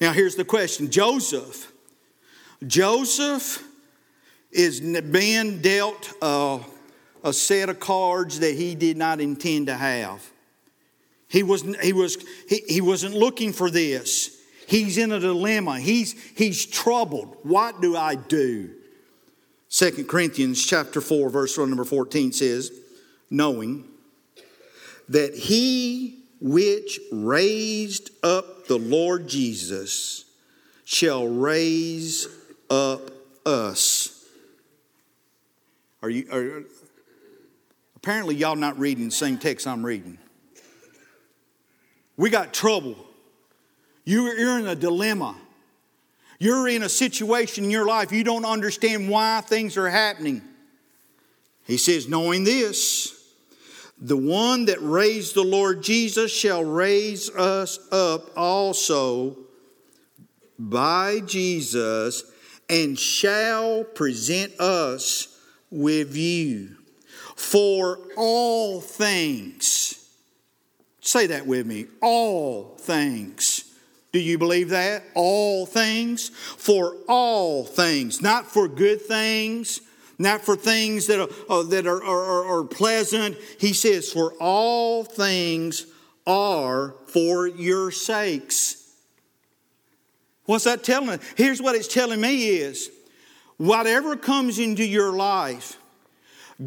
Now, 0.00 0.12
here's 0.12 0.34
the 0.34 0.44
question 0.44 0.90
Joseph. 0.90 1.70
Joseph 2.66 3.62
is 4.50 4.80
being 4.80 5.60
dealt 5.60 6.12
a 6.20 6.60
a 7.24 7.32
set 7.32 7.68
of 7.68 7.78
cards 7.78 8.40
that 8.40 8.54
he 8.54 8.74
did 8.74 8.96
not 8.96 9.20
intend 9.20 9.66
to 9.68 9.74
have. 9.74 10.28
He 11.28 11.42
wasn't, 11.42 11.80
he, 11.80 11.92
was, 11.92 12.18
he, 12.48 12.62
he 12.68 12.80
wasn't 12.80 13.14
looking 13.14 13.52
for 13.52 13.70
this. 13.70 14.38
He's 14.66 14.98
in 14.98 15.12
a 15.12 15.20
dilemma. 15.20 15.80
He's, 15.80 16.14
he's 16.36 16.66
troubled. 16.66 17.36
What 17.42 17.80
do 17.80 17.96
I 17.96 18.16
do? 18.16 18.70
2 19.72 20.04
Corinthians 20.04 20.64
chapter 20.64 21.00
4, 21.00 21.30
verse 21.30 21.56
number 21.56 21.84
14 21.84 22.32
says, 22.32 22.70
knowing 23.30 23.88
that 25.08 25.34
he 25.34 26.18
which 26.40 27.00
raised 27.10 28.10
up 28.22 28.66
the 28.66 28.76
Lord 28.76 29.28
Jesus 29.28 30.26
shall 30.84 31.26
raise 31.26 32.28
up 32.68 33.10
us. 33.46 34.26
Are 36.02 36.10
you 36.10 36.26
are, 36.30 36.64
apparently 37.96 38.34
y'all 38.34 38.56
not 38.56 38.78
reading 38.78 39.06
the 39.06 39.10
same 39.10 39.38
text 39.38 39.66
I'm 39.66 39.86
reading. 39.86 40.18
We 42.18 42.28
got 42.28 42.52
trouble. 42.52 42.96
You're 44.04 44.58
in 44.58 44.66
a 44.66 44.74
dilemma. 44.74 45.36
You're 46.42 46.66
in 46.66 46.82
a 46.82 46.88
situation 46.88 47.62
in 47.62 47.70
your 47.70 47.86
life 47.86 48.10
you 48.10 48.24
don't 48.24 48.44
understand 48.44 49.08
why 49.08 49.42
things 49.42 49.76
are 49.76 49.88
happening. 49.88 50.42
He 51.62 51.76
says, 51.76 52.08
knowing 52.08 52.42
this, 52.42 53.32
the 53.96 54.16
one 54.16 54.64
that 54.64 54.82
raised 54.82 55.36
the 55.36 55.44
Lord 55.44 55.84
Jesus 55.84 56.32
shall 56.36 56.64
raise 56.64 57.30
us 57.30 57.78
up 57.92 58.36
also 58.36 59.38
by 60.58 61.20
Jesus 61.20 62.24
and 62.68 62.98
shall 62.98 63.84
present 63.84 64.58
us 64.58 65.38
with 65.70 66.16
you. 66.16 66.70
For 67.36 68.00
all 68.16 68.80
things, 68.80 70.10
say 71.02 71.28
that 71.28 71.46
with 71.46 71.66
me, 71.66 71.86
all 72.00 72.74
things. 72.80 73.71
Do 74.12 74.20
you 74.20 74.36
believe 74.36 74.68
that? 74.68 75.04
All 75.14 75.64
things? 75.64 76.28
For 76.28 76.96
all 77.08 77.64
things, 77.64 78.20
not 78.20 78.46
for 78.46 78.68
good 78.68 79.00
things, 79.00 79.80
not 80.18 80.42
for 80.42 80.54
things 80.54 81.06
that 81.06 81.20
are, 81.20 81.28
uh, 81.48 81.62
that 81.64 81.86
are, 81.86 82.02
are, 82.02 82.60
are 82.60 82.64
pleasant. 82.64 83.36
He 83.58 83.72
says, 83.72 84.12
For 84.12 84.34
all 84.34 85.02
things 85.02 85.86
are 86.26 86.94
for 87.08 87.46
your 87.46 87.90
sakes. 87.90 88.78
What's 90.44 90.64
that 90.64 90.84
telling 90.84 91.08
us? 91.08 91.20
Here's 91.36 91.62
what 91.62 91.74
it's 91.74 91.88
telling 91.88 92.20
me 92.20 92.48
is 92.48 92.90
whatever 93.56 94.16
comes 94.16 94.58
into 94.58 94.84
your 94.84 95.12
life, 95.12 95.78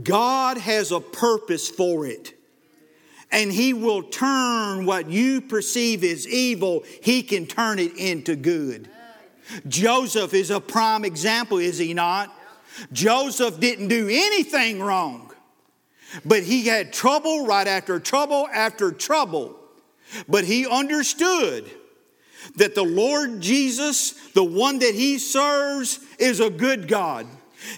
God 0.03 0.57
has 0.57 0.91
a 0.91 0.99
purpose 0.99 1.69
for 1.69 2.05
it. 2.05 2.34
And 3.35 3.51
He 3.51 3.73
will 3.73 4.01
turn 4.01 4.85
what 4.85 5.09
you 5.09 5.41
perceive 5.41 6.03
as 6.05 6.25
evil, 6.27 6.83
He 7.03 7.21
can 7.21 7.45
turn 7.45 7.77
it 7.77 7.95
into 7.97 8.35
good. 8.35 8.89
Joseph 9.67 10.33
is 10.33 10.49
a 10.49 10.59
prime 10.59 11.05
example, 11.05 11.57
is 11.57 11.77
he 11.77 11.93
not? 11.93 12.33
Joseph 12.91 13.59
didn't 13.59 13.89
do 13.89 14.07
anything 14.09 14.81
wrong, 14.81 15.31
but 16.23 16.43
he 16.43 16.65
had 16.65 16.91
trouble 16.91 17.45
right 17.45 17.67
after 17.67 17.99
trouble 17.99 18.47
after 18.53 18.91
trouble. 18.91 19.55
But 20.27 20.45
he 20.45 20.67
understood 20.67 21.69
that 22.57 22.75
the 22.75 22.83
Lord 22.83 23.41
Jesus, 23.41 24.11
the 24.31 24.43
one 24.43 24.79
that 24.79 24.95
he 24.95 25.17
serves, 25.17 25.99
is 26.19 26.39
a 26.39 26.49
good 26.49 26.87
God. 26.87 27.27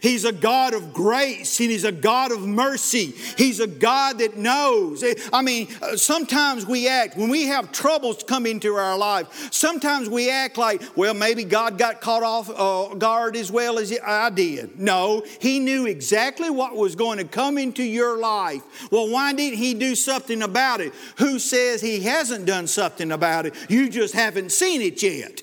He's 0.02 0.26
a 0.26 0.32
God 0.32 0.74
of 0.74 0.94
grace 0.94 1.60
and 1.60 1.70
He's 1.70 1.84
a 1.84 1.92
God 1.92 2.32
of 2.32 2.46
mercy. 2.46 3.14
He's 3.38 3.60
a 3.60 3.68
God 3.68 4.20
that 4.20 4.38
knows. 4.38 5.04
I 5.32 5.42
mean, 5.42 5.68
uh, 5.82 5.96
sometimes 5.96 6.66
we 6.66 6.88
act, 6.88 7.18
when 7.18 7.30
we 7.30 7.48
have 7.48 7.72
troubles 7.72 8.24
come 8.24 8.46
into 8.46 8.76
our 8.76 8.98
life, 8.98 9.52
sometimes 9.52 10.10
we 10.10 10.30
act 10.30 10.58
like, 10.58 10.82
well, 10.96 11.14
maybe 11.14 11.44
God 11.44 11.78
got 11.78 12.02
caught 12.02 12.24
off 12.24 12.50
uh, 12.50 12.96
guard 12.96 13.36
as 13.36 13.52
well 13.52 13.80
as 13.80 13.98
I 14.06 14.30
did. 14.30 14.80
No, 14.80 15.24
He 15.40 15.60
knew 15.60 15.86
exactly 15.86 16.50
what 16.50 16.76
was 16.76 16.96
going 16.96 17.18
to 17.18 17.26
come 17.26 17.58
into 17.58 17.84
your 17.84 18.18
life. 18.18 18.64
Well, 18.92 19.10
why 19.10 19.34
didn't 19.34 19.60
He 19.60 19.74
do 19.74 19.96
something 19.96 20.42
about 20.42 20.82
it? 20.82 20.94
Who 21.18 21.40
says 21.40 21.82
He 21.82 22.02
hasn't 22.02 22.46
done 22.46 22.68
something 22.68 23.12
about 23.12 23.46
it? 23.46 23.54
You 23.70 23.90
just 23.90 24.14
haven't 24.14 24.52
seen 24.52 24.82
it 24.82 25.02
yet. 25.02 25.42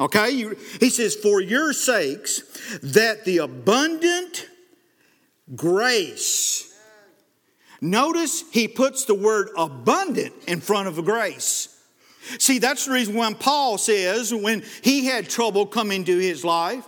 Okay? 0.00 0.46
He 0.80 0.90
says, 0.90 1.14
For 1.14 1.40
your 1.40 1.72
sakes, 1.72 2.42
that 2.82 3.24
the 3.24 3.38
abundant 3.38 4.48
grace. 5.54 6.66
Notice 7.80 8.44
he 8.50 8.68
puts 8.68 9.04
the 9.04 9.14
word 9.14 9.50
abundant 9.56 10.34
in 10.46 10.60
front 10.60 10.88
of 10.88 10.98
a 10.98 11.02
grace. 11.02 11.68
See, 12.38 12.58
that's 12.58 12.86
the 12.86 12.92
reason 12.92 13.14
when 13.14 13.34
Paul 13.34 13.78
says 13.78 14.32
when 14.32 14.62
he 14.82 15.06
had 15.06 15.28
trouble 15.28 15.66
come 15.66 15.90
into 15.90 16.18
his 16.18 16.44
life, 16.44 16.86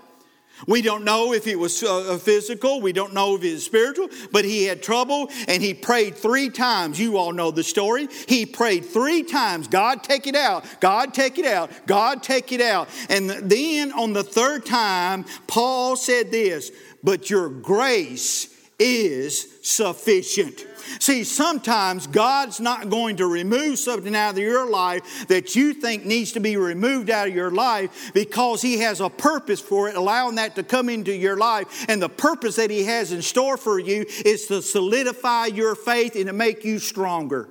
we 0.67 0.83
don't 0.83 1.05
know 1.05 1.33
if 1.33 1.47
it 1.47 1.59
was 1.59 1.83
uh, 1.83 2.19
physical, 2.19 2.81
we 2.81 2.93
don't 2.93 3.15
know 3.15 3.37
if 3.37 3.45
it 3.45 3.53
was 3.53 3.65
spiritual, 3.65 4.09
but 4.31 4.45
he 4.45 4.65
had 4.65 4.83
trouble 4.83 5.31
and 5.49 5.63
he 5.63 5.75
prayed 5.75 6.17
three 6.17 6.51
times. 6.51 6.99
You 6.99 7.17
all 7.17 7.33
know 7.33 7.51
the 7.51 7.65
story. 7.65 8.09
He 8.29 8.47
prayed 8.47 8.85
three 8.85 9.23
times 9.23 9.69
God, 9.69 10.05
take 10.05 10.27
it 10.27 10.37
out, 10.37 10.65
God, 10.81 11.15
take 11.15 11.39
it 11.39 11.47
out, 11.47 11.71
God, 11.87 12.23
take 12.23 12.53
it 12.53 12.61
out. 12.61 12.89
And 13.09 13.31
then 13.31 13.93
on 13.93 14.13
the 14.13 14.25
third 14.25 14.67
time, 14.67 15.25
Paul 15.47 15.97
said 15.97 16.31
this, 16.31 16.71
but 17.03 17.31
your 17.31 17.49
grace 17.49 18.52
is 18.83 19.49
sufficient. 19.63 20.67
See, 20.99 21.25
sometimes 21.25 22.07
God's 22.07 22.61
not 22.61 22.91
going 22.91 23.17
to 23.17 23.27
remove 23.27 23.79
something 23.79 24.15
out 24.15 24.33
of 24.33 24.39
your 24.39 24.69
life 24.69 25.29
that 25.29 25.55
you 25.55 25.73
think 25.73 26.05
needs 26.05 26.33
to 26.33 26.41
be 26.41 26.57
removed 26.57 27.09
out 27.09 27.29
of 27.29 27.35
your 27.35 27.53
life 27.53 28.13
because 28.13 28.61
He 28.61 28.79
has 28.79 29.01
a 29.01 29.09
purpose 29.09 29.61
for 29.61 29.89
it, 29.89 29.95
allowing 29.95 30.35
that 30.35 30.57
to 30.57 30.63
come 30.63 30.89
into 30.89 31.15
your 31.15 31.37
life. 31.37 31.87
And 31.89 32.03
the 32.03 32.09
purpose 32.09 32.57
that 32.57 32.71
He 32.71 32.85
has 32.85 33.13
in 33.13 33.23
store 33.23 33.57
for 33.57 33.79
you 33.79 34.05
is 34.25 34.47
to 34.49 34.61
solidify 34.61 35.47
your 35.47 35.75
faith 35.75 36.17
and 36.17 36.27
to 36.27 36.33
make 36.33 36.65
you 36.65 36.79
stronger. 36.79 37.49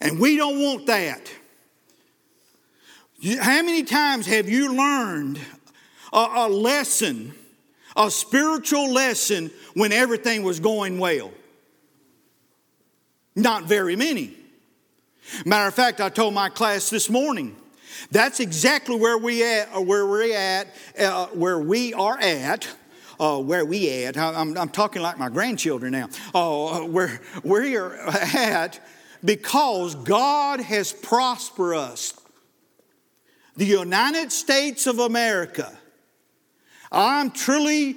And 0.00 0.20
we 0.20 0.36
don't 0.36 0.60
want 0.60 0.86
that. 0.86 1.32
How 3.40 3.62
many 3.62 3.82
times 3.82 4.26
have 4.26 4.48
you 4.48 4.76
learned 4.76 5.40
a, 6.12 6.28
a 6.34 6.48
lesson, 6.48 7.34
a 7.98 8.10
spiritual 8.10 8.92
lesson, 8.92 9.50
when 9.74 9.92
everything 9.92 10.44
was 10.44 10.60
going 10.60 10.98
well? 10.98 11.32
Not 13.34 13.64
very 13.64 13.96
many. 13.96 14.34
Matter 15.44 15.68
of 15.68 15.74
fact, 15.74 16.00
I 16.00 16.08
told 16.08 16.32
my 16.32 16.48
class 16.48 16.88
this 16.88 17.10
morning. 17.10 17.56
That's 18.10 18.40
exactly 18.40 18.96
where 18.96 19.18
we 19.18 19.44
at, 19.44 19.68
uh, 19.74 19.80
where 19.80 20.06
we're 20.06 20.34
at, 20.34 20.74
uh, 20.98 21.26
where 21.26 21.58
we 21.58 21.92
are 21.92 22.18
at. 22.18 22.68
Uh, 23.20 23.40
where 23.40 23.64
we 23.64 24.04
at? 24.04 24.16
I'm, 24.16 24.56
I'm, 24.56 24.68
talking 24.68 25.02
like 25.02 25.18
my 25.18 25.28
grandchildren 25.28 25.90
now. 25.90 26.08
Uh, 26.32 26.82
where 26.82 27.20
we 27.42 27.76
are 27.76 27.96
at 27.96 28.78
because 29.24 29.96
God 29.96 30.60
has 30.60 30.92
prospered 30.92 31.74
us. 31.74 32.14
The 33.56 33.66
United 33.66 34.30
States 34.30 34.86
of 34.86 35.00
America. 35.00 35.77
I'm 36.90 37.30
truly 37.30 37.96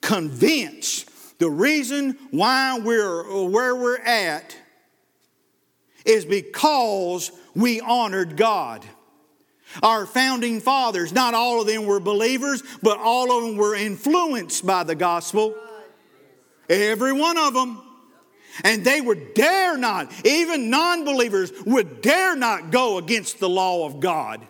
convinced 0.00 1.38
the 1.38 1.50
reason 1.50 2.18
why 2.30 2.78
we're 2.78 3.48
where 3.48 3.74
we're 3.74 3.98
at 3.98 4.56
is 6.04 6.24
because 6.24 7.32
we 7.54 7.80
honored 7.80 8.36
God. 8.36 8.84
Our 9.82 10.04
founding 10.04 10.60
fathers, 10.60 11.12
not 11.12 11.34
all 11.34 11.60
of 11.60 11.66
them 11.66 11.86
were 11.86 12.00
believers, 12.00 12.62
but 12.82 12.98
all 12.98 13.36
of 13.36 13.44
them 13.44 13.56
were 13.56 13.74
influenced 13.74 14.66
by 14.66 14.82
the 14.82 14.94
gospel. 14.94 15.54
Every 16.68 17.12
one 17.12 17.38
of 17.38 17.54
them. 17.54 17.82
And 18.64 18.84
they 18.84 19.00
would 19.00 19.34
dare 19.34 19.76
not, 19.78 20.12
even 20.26 20.70
non 20.70 21.04
believers 21.04 21.52
would 21.64 22.02
dare 22.02 22.34
not 22.34 22.70
go 22.70 22.98
against 22.98 23.38
the 23.38 23.48
law 23.48 23.86
of 23.86 24.00
God. 24.00 24.44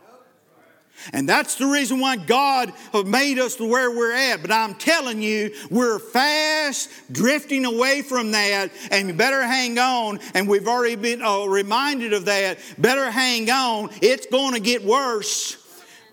And 1.12 1.28
that's 1.28 1.56
the 1.56 1.66
reason 1.66 2.00
why 2.00 2.16
God 2.16 2.72
made 3.06 3.38
us 3.38 3.56
to 3.56 3.68
where 3.68 3.90
we're 3.90 4.12
at. 4.12 4.42
But 4.42 4.50
I'm 4.50 4.74
telling 4.74 5.22
you, 5.22 5.54
we're 5.70 5.98
fast 5.98 6.90
drifting 7.10 7.64
away 7.64 8.02
from 8.02 8.32
that, 8.32 8.70
and 8.90 9.08
you 9.08 9.14
better 9.14 9.42
hang 9.42 9.78
on. 9.78 10.20
And 10.34 10.48
we've 10.48 10.68
already 10.68 10.96
been 10.96 11.22
uh, 11.22 11.44
reminded 11.46 12.12
of 12.12 12.26
that. 12.26 12.58
Better 12.78 13.10
hang 13.10 13.50
on. 13.50 13.90
It's 14.00 14.26
going 14.26 14.54
to 14.54 14.60
get 14.60 14.84
worse 14.84 15.56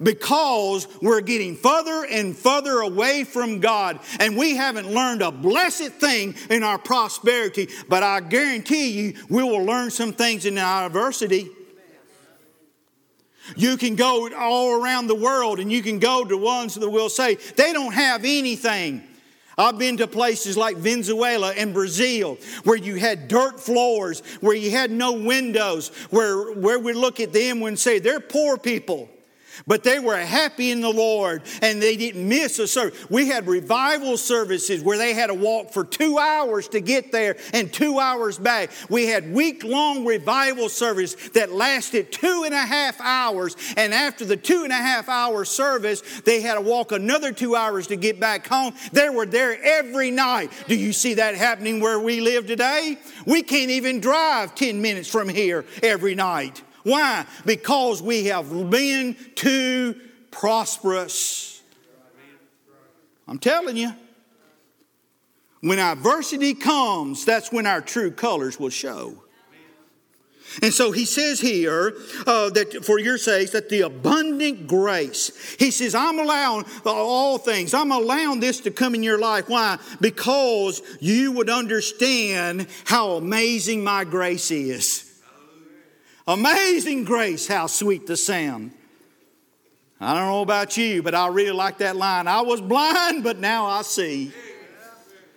because 0.01 0.87
we're 1.01 1.21
getting 1.21 1.55
further 1.55 2.05
and 2.09 2.35
further 2.35 2.79
away 2.79 3.23
from 3.23 3.59
God. 3.59 3.99
And 4.19 4.37
we 4.37 4.55
haven't 4.55 4.89
learned 4.89 5.21
a 5.21 5.31
blessed 5.31 5.93
thing 5.93 6.35
in 6.49 6.63
our 6.63 6.77
prosperity, 6.77 7.69
but 7.89 8.03
I 8.03 8.19
guarantee 8.21 8.89
you 8.91 9.13
we 9.29 9.43
will 9.43 9.63
learn 9.63 9.91
some 9.91 10.13
things 10.13 10.45
in 10.45 10.57
our 10.57 10.85
adversity. 10.85 11.49
You 13.55 13.77
can 13.77 13.95
go 13.95 14.29
all 14.35 14.81
around 14.81 15.07
the 15.07 15.15
world 15.15 15.59
and 15.59 15.71
you 15.71 15.81
can 15.81 15.99
go 15.99 16.25
to 16.25 16.37
ones 16.37 16.75
that 16.75 16.89
will 16.89 17.09
say 17.09 17.35
they 17.55 17.73
don't 17.73 17.93
have 17.93 18.21
anything. 18.25 19.03
I've 19.57 19.79
been 19.79 19.97
to 19.97 20.07
places 20.07 20.55
like 20.55 20.77
Venezuela 20.77 21.51
and 21.51 21.73
Brazil 21.73 22.37
where 22.63 22.77
you 22.77 22.95
had 22.95 23.27
dirt 23.27 23.59
floors, 23.59 24.19
where 24.39 24.55
you 24.55 24.69
had 24.69 24.91
no 24.91 25.13
windows, 25.13 25.89
where, 26.11 26.51
where 26.51 26.77
we 26.77 26.93
look 26.93 27.19
at 27.19 27.33
them 27.33 27.63
and 27.63 27.77
say, 27.77 27.97
they're 27.97 28.19
poor 28.19 28.57
people. 28.57 29.09
But 29.65 29.83
they 29.83 29.99
were 29.99 30.17
happy 30.17 30.71
in 30.71 30.81
the 30.81 30.91
Lord 30.91 31.43
and 31.61 31.81
they 31.81 31.95
didn't 31.95 32.27
miss 32.27 32.59
a 32.59 32.67
service. 32.67 33.09
We 33.09 33.27
had 33.27 33.47
revival 33.47 34.17
services 34.17 34.83
where 34.83 34.97
they 34.97 35.13
had 35.13 35.27
to 35.27 35.33
walk 35.33 35.71
for 35.71 35.83
two 35.83 36.19
hours 36.19 36.67
to 36.69 36.81
get 36.81 37.11
there 37.11 37.37
and 37.53 37.71
two 37.71 37.99
hours 37.99 38.37
back. 38.37 38.71
We 38.89 39.07
had 39.07 39.33
week 39.33 39.63
long 39.63 40.05
revival 40.05 40.69
service 40.69 41.15
that 41.29 41.51
lasted 41.51 42.11
two 42.11 42.43
and 42.45 42.53
a 42.53 42.65
half 42.65 42.99
hours. 43.01 43.55
And 43.75 43.93
after 43.93 44.25
the 44.25 44.37
two 44.37 44.63
and 44.63 44.71
a 44.71 44.75
half 44.75 45.09
hour 45.09 45.45
service, 45.45 46.01
they 46.21 46.41
had 46.41 46.55
to 46.55 46.61
walk 46.61 46.91
another 46.91 47.31
two 47.31 47.55
hours 47.55 47.87
to 47.87 47.95
get 47.95 48.19
back 48.19 48.47
home. 48.47 48.73
They 48.91 49.09
were 49.09 49.25
there 49.25 49.57
every 49.63 50.11
night. 50.11 50.51
Do 50.67 50.75
you 50.75 50.93
see 50.93 51.15
that 51.15 51.35
happening 51.35 51.79
where 51.79 51.99
we 51.99 52.21
live 52.21 52.47
today? 52.47 52.97
We 53.25 53.43
can't 53.43 53.71
even 53.71 53.99
drive 53.99 54.55
10 54.55 54.81
minutes 54.81 55.09
from 55.09 55.29
here 55.29 55.65
every 55.81 56.15
night. 56.15 56.61
Why? 56.87 57.25
Because 57.45 58.01
we 58.01 58.25
have 58.27 58.49
been 58.69 59.17
too 59.35 59.99
prosperous. 60.31 61.61
I'm 63.27 63.39
telling 63.39 63.75
you. 63.75 63.91
When 65.59 65.79
adversity 65.79 66.53
comes, 66.53 67.25
that's 67.25 67.51
when 67.51 67.65
our 67.65 67.81
true 67.81 68.09
colors 68.09 68.57
will 68.57 68.69
show. 68.69 69.21
And 70.61 70.73
so 70.73 70.91
he 70.91 71.03
says 71.03 71.41
here 71.41 71.97
uh, 72.25 72.51
that 72.51 72.85
for 72.85 72.99
your 72.99 73.17
sakes, 73.17 73.51
that 73.51 73.67
the 73.67 73.81
abundant 73.81 74.67
grace, 74.67 75.55
he 75.59 75.71
says, 75.71 75.93
I'm 75.93 76.19
allowing 76.19 76.63
all 76.85 77.37
things, 77.37 77.73
I'm 77.73 77.91
allowing 77.91 78.39
this 78.39 78.61
to 78.61 78.71
come 78.71 78.95
in 78.95 79.03
your 79.03 79.19
life. 79.19 79.49
Why? 79.49 79.77
Because 79.99 80.81
you 81.01 81.33
would 81.33 81.49
understand 81.49 82.67
how 82.85 83.17
amazing 83.17 83.83
my 83.83 84.05
grace 84.05 84.51
is. 84.51 85.06
Amazing 86.27 87.05
grace, 87.05 87.47
how 87.47 87.67
sweet 87.67 88.05
the 88.05 88.17
sound. 88.17 88.71
I 89.99 90.13
don't 90.13 90.27
know 90.27 90.41
about 90.41 90.75
you, 90.75 91.01
but 91.01 91.15
I 91.15 91.29
really 91.29 91.51
like 91.51 91.77
that 91.77 91.95
line. 91.95 92.27
I 92.27 92.41
was 92.41 92.59
blind, 92.59 93.23
but 93.23 93.39
now 93.39 93.65
I 93.65 93.81
see. 93.81 94.33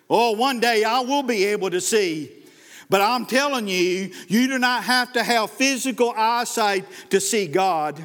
Oh, 0.08 0.32
one 0.32 0.58
day 0.58 0.82
I 0.82 1.00
will 1.00 1.22
be 1.22 1.44
able 1.44 1.70
to 1.70 1.80
see. 1.80 2.32
But 2.90 3.00
I'm 3.00 3.24
telling 3.24 3.68
you, 3.68 4.10
you 4.26 4.48
do 4.48 4.58
not 4.58 4.82
have 4.82 5.12
to 5.12 5.22
have 5.22 5.52
physical 5.52 6.12
eyesight 6.16 6.84
to 7.10 7.20
see 7.20 7.46
God. 7.46 8.04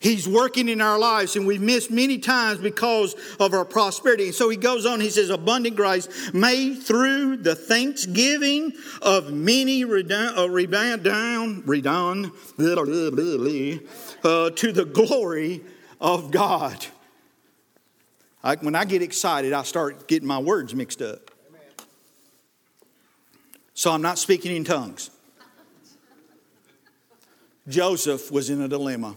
He's 0.00 0.26
working 0.26 0.70
in 0.70 0.80
our 0.80 0.98
lives, 0.98 1.36
and 1.36 1.46
we've 1.46 1.60
missed 1.60 1.90
many 1.90 2.16
times 2.16 2.58
because 2.58 3.14
of 3.38 3.52
our 3.52 3.66
prosperity. 3.66 4.24
And 4.28 4.34
so 4.34 4.48
he 4.48 4.56
goes 4.56 4.86
on, 4.86 4.98
he 4.98 5.10
says, 5.10 5.28
Abundant 5.28 5.76
grace 5.76 6.32
may 6.32 6.74
through 6.74 7.36
the 7.36 7.54
thanksgiving 7.54 8.72
of 9.02 9.30
many 9.30 9.84
redound, 9.84 10.38
uh, 10.38 10.48
redound, 10.48 11.60
uh, 14.24 14.50
to 14.50 14.72
the 14.72 14.86
glory 14.90 15.60
of 16.00 16.30
God. 16.30 16.86
I, 18.42 18.56
when 18.56 18.74
I 18.74 18.86
get 18.86 19.02
excited, 19.02 19.52
I 19.52 19.64
start 19.64 20.08
getting 20.08 20.26
my 20.26 20.38
words 20.38 20.74
mixed 20.74 21.02
up. 21.02 21.30
So 23.74 23.92
I'm 23.92 24.00
not 24.00 24.18
speaking 24.18 24.56
in 24.56 24.64
tongues. 24.64 25.10
Joseph 27.68 28.32
was 28.32 28.48
in 28.48 28.62
a 28.62 28.68
dilemma 28.68 29.14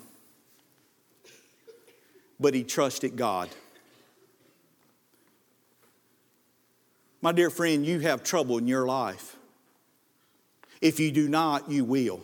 but 2.44 2.54
he 2.54 2.62
trusted 2.62 3.16
God. 3.16 3.48
My 7.22 7.32
dear 7.32 7.50
friend, 7.50 7.86
you 7.86 8.02
have 8.02 8.22
trouble 8.22 8.58
in 8.58 8.68
your 8.68 8.86
life. 8.86 9.38
If 10.82 11.00
you 11.00 11.10
do 11.10 11.30
not, 11.30 11.72
you 11.72 11.86
will. 11.86 12.20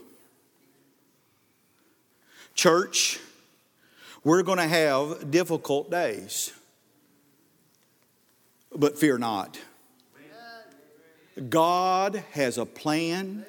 Church, 2.54 3.18
we're 4.26 4.44
going 4.44 4.58
to 4.58 4.68
have 4.68 5.32
difficult 5.32 5.90
days, 5.90 6.52
but 8.76 9.00
fear 9.00 9.18
not. 9.18 9.58
God 11.48 12.26
has 12.32 12.58
a 12.58 12.66
plan, 12.66 13.46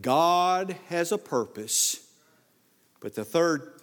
God 0.00 0.74
has 0.88 1.12
a 1.12 1.18
purpose. 1.18 2.00
But 3.00 3.14
the 3.14 3.26
third 3.26 3.75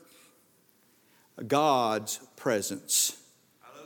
God's 1.48 2.19
presence. 2.36 3.17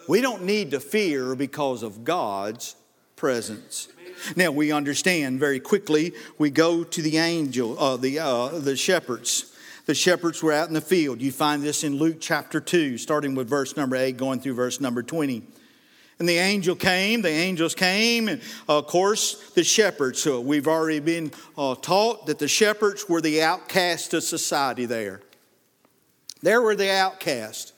We 0.08 0.22
don't 0.22 0.44
need 0.44 0.72
to 0.72 0.80
fear 0.80 1.36
because 1.36 1.84
of 1.84 2.04
God's 2.04 2.76
presence. 3.16 3.90
Now 4.36 4.52
we 4.52 4.72
understand 4.72 5.40
very 5.40 5.60
quickly. 5.60 6.14
We 6.38 6.50
go 6.50 6.84
to 6.84 7.02
the 7.02 7.18
angel, 7.18 7.78
uh, 7.78 7.98
the 7.98 8.20
uh, 8.20 8.60
the 8.60 8.76
shepherds. 8.76 9.54
The 9.86 9.96
shepherds 9.96 10.44
were 10.44 10.52
out 10.52 10.68
in 10.68 10.74
the 10.74 10.82
field. 10.82 11.22
You 11.22 11.32
find 11.32 11.64
this 11.64 11.84
in 11.84 11.98
Luke 11.98 12.18
chapter 12.20 12.60
two, 12.60 12.98
starting 12.98 13.36
with 13.36 13.48
verse 13.48 13.78
number 13.78 13.96
eight, 13.96 14.18
going 14.18 14.40
through 14.40 14.56
verse 14.56 14.82
number 14.82 15.04
twenty. 15.04 15.44
And 16.20 16.28
the 16.28 16.38
angel 16.38 16.76
came, 16.76 17.22
the 17.22 17.30
angels 17.30 17.76
came, 17.76 18.28
and 18.28 18.42
of 18.68 18.88
course, 18.88 19.52
the 19.52 19.64
shepherds. 19.64 20.20
So 20.20 20.42
we've 20.42 20.68
already 20.68 21.00
been 21.00 21.32
uh, 21.56 21.76
taught 21.76 22.26
that 22.26 22.40
the 22.40 22.48
shepherds 22.48 23.08
were 23.08 23.22
the 23.22 23.44
outcast 23.44 24.16
of 24.16 24.24
society 24.24 24.86
there. 24.86 25.22
There 26.41 26.62
were 26.62 26.76
the 26.76 26.91
outcasts. 26.91 27.73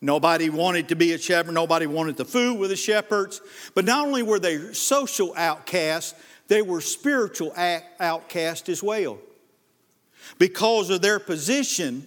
Nobody 0.00 0.50
wanted 0.50 0.88
to 0.88 0.96
be 0.96 1.12
a 1.12 1.18
shepherd. 1.18 1.52
Nobody 1.52 1.86
wanted 1.86 2.16
to 2.18 2.24
food 2.24 2.58
with 2.58 2.70
the 2.70 2.76
shepherds. 2.76 3.40
But 3.74 3.84
not 3.84 4.06
only 4.06 4.22
were 4.22 4.38
they 4.38 4.72
social 4.72 5.34
outcasts, 5.36 6.14
they 6.48 6.62
were 6.62 6.80
spiritual 6.80 7.52
outcasts 7.56 8.68
as 8.68 8.82
well. 8.82 9.18
Because 10.38 10.90
of 10.90 11.02
their 11.02 11.18
position, 11.18 12.06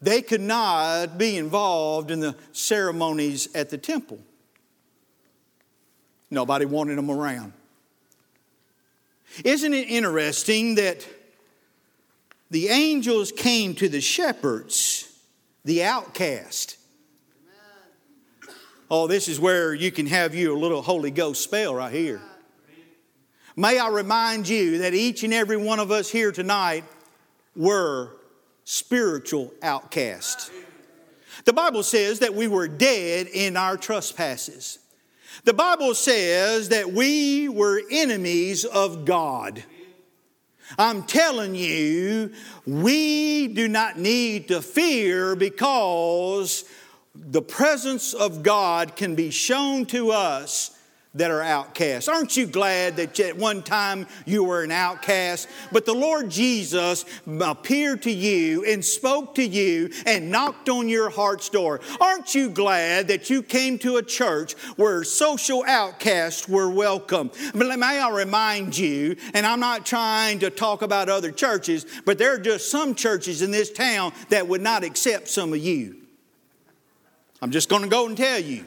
they 0.00 0.22
could 0.22 0.40
not 0.40 1.18
be 1.18 1.36
involved 1.36 2.10
in 2.10 2.20
the 2.20 2.34
ceremonies 2.52 3.48
at 3.54 3.70
the 3.70 3.78
temple. 3.78 4.18
Nobody 6.30 6.64
wanted 6.64 6.96
them 6.96 7.10
around. 7.10 7.52
Isn't 9.44 9.74
it 9.74 9.88
interesting 9.88 10.76
that 10.76 11.06
the 12.50 12.68
angels 12.68 13.32
came 13.32 13.74
to 13.76 13.88
the 13.88 14.00
shepherds, 14.00 15.12
the 15.64 15.84
outcast. 15.84 16.76
Oh, 18.90 19.06
this 19.06 19.28
is 19.28 19.38
where 19.38 19.72
you 19.72 19.92
can 19.92 20.06
have 20.06 20.34
you 20.34 20.56
a 20.56 20.58
little 20.58 20.82
Holy 20.82 21.12
Ghost 21.12 21.42
spell 21.42 21.76
right 21.76 21.92
here. 21.92 22.20
May 23.56 23.78
I 23.78 23.88
remind 23.88 24.48
you 24.48 24.78
that 24.78 24.94
each 24.94 25.22
and 25.22 25.32
every 25.32 25.56
one 25.56 25.78
of 25.78 25.90
us 25.92 26.10
here 26.10 26.32
tonight 26.32 26.84
were 27.54 28.16
spiritual 28.64 29.52
outcasts. 29.62 30.50
The 31.44 31.52
Bible 31.52 31.82
says 31.82 32.18
that 32.18 32.34
we 32.34 32.48
were 32.48 32.68
dead 32.68 33.28
in 33.28 33.56
our 33.56 33.76
trespasses. 33.76 34.78
The 35.44 35.54
Bible 35.54 35.94
says 35.94 36.70
that 36.70 36.92
we 36.92 37.48
were 37.48 37.82
enemies 37.90 38.64
of 38.64 39.04
God. 39.04 39.62
I'm 40.78 41.02
telling 41.02 41.54
you, 41.54 42.32
we 42.66 43.48
do 43.48 43.68
not 43.68 43.98
need 43.98 44.48
to 44.48 44.62
fear 44.62 45.34
because 45.34 46.64
the 47.14 47.42
presence 47.42 48.14
of 48.14 48.42
God 48.42 48.96
can 48.96 49.14
be 49.14 49.30
shown 49.30 49.86
to 49.86 50.10
us 50.10 50.76
that 51.14 51.32
are 51.32 51.42
outcasts. 51.42 52.08
Aren't 52.08 52.36
you 52.36 52.46
glad 52.46 52.96
that 52.96 53.18
at 53.18 53.36
one 53.36 53.62
time 53.62 54.06
you 54.26 54.44
were 54.44 54.62
an 54.62 54.70
outcast? 54.70 55.48
But 55.72 55.84
the 55.84 55.94
Lord 55.94 56.30
Jesus 56.30 57.04
appeared 57.26 58.02
to 58.02 58.12
you 58.12 58.64
and 58.64 58.84
spoke 58.84 59.34
to 59.34 59.44
you 59.44 59.90
and 60.06 60.30
knocked 60.30 60.68
on 60.68 60.88
your 60.88 61.10
heart's 61.10 61.48
door. 61.48 61.80
Aren't 62.00 62.36
you 62.36 62.48
glad 62.48 63.08
that 63.08 63.28
you 63.28 63.42
came 63.42 63.76
to 63.80 63.96
a 63.96 64.04
church 64.04 64.52
where 64.76 65.02
social 65.02 65.64
outcasts 65.66 66.48
were 66.48 66.70
welcome? 66.70 67.32
But 67.54 67.76
may 67.76 67.98
I 67.98 68.10
remind 68.10 68.78
you, 68.78 69.16
and 69.34 69.44
I'm 69.44 69.60
not 69.60 69.84
trying 69.84 70.38
to 70.40 70.50
talk 70.50 70.82
about 70.82 71.08
other 71.08 71.32
churches, 71.32 71.86
but 72.04 72.18
there 72.18 72.34
are 72.34 72.38
just 72.38 72.70
some 72.70 72.94
churches 72.94 73.42
in 73.42 73.50
this 73.50 73.72
town 73.72 74.12
that 74.28 74.46
would 74.46 74.62
not 74.62 74.84
accept 74.84 75.26
some 75.26 75.52
of 75.52 75.58
you. 75.58 75.96
I'm 77.42 77.50
just 77.50 77.68
going 77.68 77.82
to 77.82 77.88
go 77.88 78.06
and 78.06 78.16
tell 78.16 78.38
you. 78.38 78.64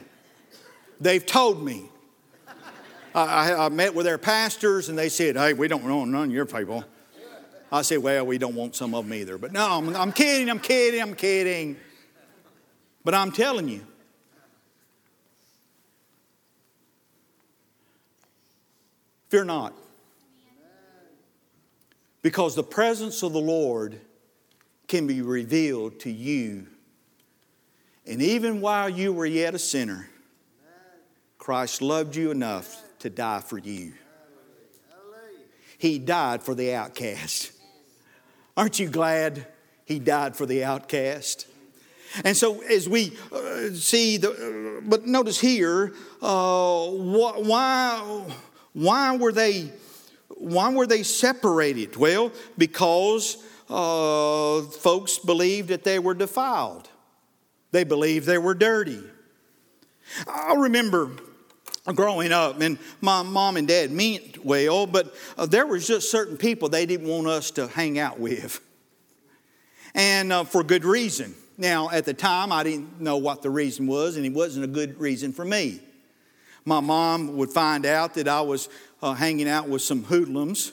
They've 0.99 1.25
told 1.25 1.63
me. 1.63 1.89
I, 3.15 3.65
I, 3.65 3.69
met 3.69 3.93
with 3.93 4.05
their 4.05 4.17
pastors 4.17 4.89
and 4.89 4.97
they 4.97 5.09
said, 5.09 5.35
hey, 5.35 5.53
we 5.53 5.67
don't 5.67 5.83
want 5.83 6.09
none 6.09 6.29
of 6.29 6.31
your 6.31 6.45
people. 6.45 6.83
I 7.71 7.81
said, 7.81 7.99
well, 7.99 8.25
we 8.25 8.37
don't 8.37 8.55
want 8.55 8.75
some 8.75 8.93
of 8.95 9.05
them 9.05 9.13
either. 9.13 9.37
But 9.37 9.51
no, 9.51 9.65
I'm, 9.65 9.95
I'm 9.95 10.11
kidding, 10.11 10.49
I'm 10.49 10.59
kidding, 10.59 11.01
I'm 11.01 11.15
kidding. 11.15 11.77
But 13.03 13.13
I'm 13.13 13.31
telling 13.31 13.67
you, 13.67 13.85
fear 19.29 19.43
not. 19.43 19.73
Because 22.21 22.55
the 22.55 22.63
presence 22.63 23.21
of 23.21 23.33
the 23.33 23.41
Lord 23.41 23.99
can 24.87 25.07
be 25.07 25.21
revealed 25.21 25.99
to 26.01 26.11
you. 26.11 26.67
And 28.05 28.21
even 28.21 28.61
while 28.61 28.89
you 28.89 29.11
were 29.11 29.25
yet 29.25 29.55
a 29.55 29.59
sinner, 29.59 30.09
Christ 31.37 31.81
loved 31.81 32.15
you 32.15 32.31
enough 32.31 32.82
to 33.03 33.09
die 33.09 33.41
for 33.41 33.57
you. 33.57 33.91
He 35.77 35.99
died 35.99 36.41
for 36.41 36.55
the 36.55 36.73
outcast. 36.73 37.51
Aren't 38.55 38.79
you 38.79 38.87
glad 38.87 39.45
he 39.83 39.99
died 39.99 40.37
for 40.37 40.45
the 40.45 40.63
outcast? 40.63 41.45
And 42.23 42.37
so, 42.37 42.61
as 42.61 42.87
we 42.87 43.11
uh, 43.29 43.71
see 43.73 44.15
the, 44.15 44.31
uh, 44.31 44.87
but 44.87 45.05
notice 45.05 45.37
here, 45.37 45.93
uh, 46.21 46.85
wh- 46.87 47.45
why, 47.45 48.25
why 48.71 49.17
were 49.17 49.33
they, 49.33 49.69
why 50.29 50.71
were 50.71 50.87
they 50.87 51.03
separated? 51.03 51.97
Well, 51.97 52.31
because 52.57 53.35
uh, 53.69 54.61
folks 54.61 55.17
believed 55.17 55.67
that 55.69 55.83
they 55.83 55.99
were 55.99 56.13
defiled. 56.13 56.87
They 57.71 57.83
believed 57.83 58.27
they 58.27 58.37
were 58.37 58.53
dirty. 58.53 59.01
I 60.25 60.53
remember 60.55 61.11
growing 61.91 62.31
up, 62.31 62.61
and 62.61 62.77
my 63.01 63.23
mom 63.23 63.57
and 63.57 63.67
dad 63.67 63.91
meant 63.91 64.45
well, 64.45 64.87
but 64.87 65.13
uh, 65.37 65.45
there 65.45 65.67
was 65.67 65.85
just 65.85 66.09
certain 66.09 66.37
people 66.37 66.69
they 66.69 66.85
didn't 66.85 67.07
want 67.07 67.27
us 67.27 67.51
to 67.51 67.67
hang 67.67 67.99
out 67.99 68.19
with, 68.19 68.61
and 69.93 70.31
uh, 70.31 70.43
for 70.45 70.63
good 70.63 70.85
reason. 70.85 71.35
Now, 71.57 71.89
at 71.91 72.05
the 72.05 72.13
time, 72.13 72.51
I 72.51 72.63
didn't 72.63 72.99
know 72.99 73.17
what 73.17 73.41
the 73.41 73.49
reason 73.49 73.85
was, 73.85 74.15
and 74.17 74.25
it 74.25 74.33
wasn't 74.33 74.65
a 74.65 74.67
good 74.67 74.99
reason 74.99 75.33
for 75.33 75.45
me. 75.45 75.81
My 76.65 76.79
mom 76.79 77.35
would 77.37 77.49
find 77.49 77.85
out 77.85 78.13
that 78.15 78.27
I 78.27 78.41
was 78.41 78.69
uh, 79.01 79.13
hanging 79.13 79.49
out 79.49 79.67
with 79.67 79.81
some 79.81 80.03
hoodlums 80.03 80.71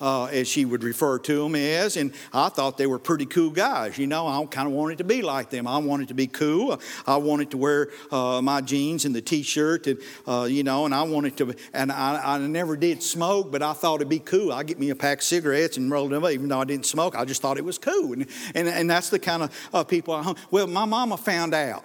uh, 0.00 0.24
as 0.26 0.48
she 0.48 0.64
would 0.64 0.82
refer 0.82 1.18
to 1.20 1.42
them 1.42 1.54
as. 1.54 1.96
And 1.96 2.12
I 2.32 2.48
thought 2.48 2.76
they 2.76 2.86
were 2.86 2.98
pretty 2.98 3.26
cool 3.26 3.50
guys. 3.50 3.98
You 3.98 4.06
know, 4.06 4.26
I 4.26 4.44
kind 4.46 4.66
of 4.66 4.74
wanted 4.74 4.98
to 4.98 5.04
be 5.04 5.22
like 5.22 5.50
them. 5.50 5.66
I 5.66 5.78
wanted 5.78 6.08
to 6.08 6.14
be 6.14 6.26
cool. 6.26 6.80
I 7.06 7.16
wanted 7.16 7.50
to 7.52 7.56
wear 7.56 7.90
uh, 8.10 8.40
my 8.42 8.60
jeans 8.60 9.04
and 9.04 9.14
the 9.14 9.22
T-shirt, 9.22 9.86
and 9.86 9.98
uh, 10.26 10.46
you 10.50 10.64
know, 10.64 10.84
and 10.84 10.94
I 10.94 11.02
wanted 11.02 11.36
to. 11.38 11.54
And 11.72 11.92
I, 11.92 12.34
I, 12.34 12.38
never 12.38 12.76
did 12.76 13.02
smoke, 13.02 13.52
but 13.52 13.62
I 13.62 13.72
thought 13.72 13.96
it'd 13.96 14.08
be 14.08 14.18
cool. 14.18 14.52
I'd 14.52 14.66
get 14.66 14.78
me 14.78 14.90
a 14.90 14.96
pack 14.96 15.18
of 15.18 15.24
cigarettes 15.24 15.76
and 15.76 15.90
roll 15.90 16.08
them 16.08 16.24
up, 16.24 16.30
even 16.32 16.48
though 16.48 16.60
I 16.60 16.64
didn't 16.64 16.86
smoke. 16.86 17.14
I 17.14 17.24
just 17.24 17.40
thought 17.40 17.56
it 17.56 17.64
was 17.64 17.78
cool, 17.78 18.12
and 18.12 18.26
and, 18.54 18.68
and 18.68 18.90
that's 18.90 19.10
the 19.10 19.18
kind 19.18 19.44
of 19.44 19.68
uh, 19.72 19.84
people 19.84 20.14
I. 20.14 20.34
Well, 20.50 20.66
my 20.66 20.84
mama 20.84 21.16
found 21.16 21.54
out. 21.54 21.84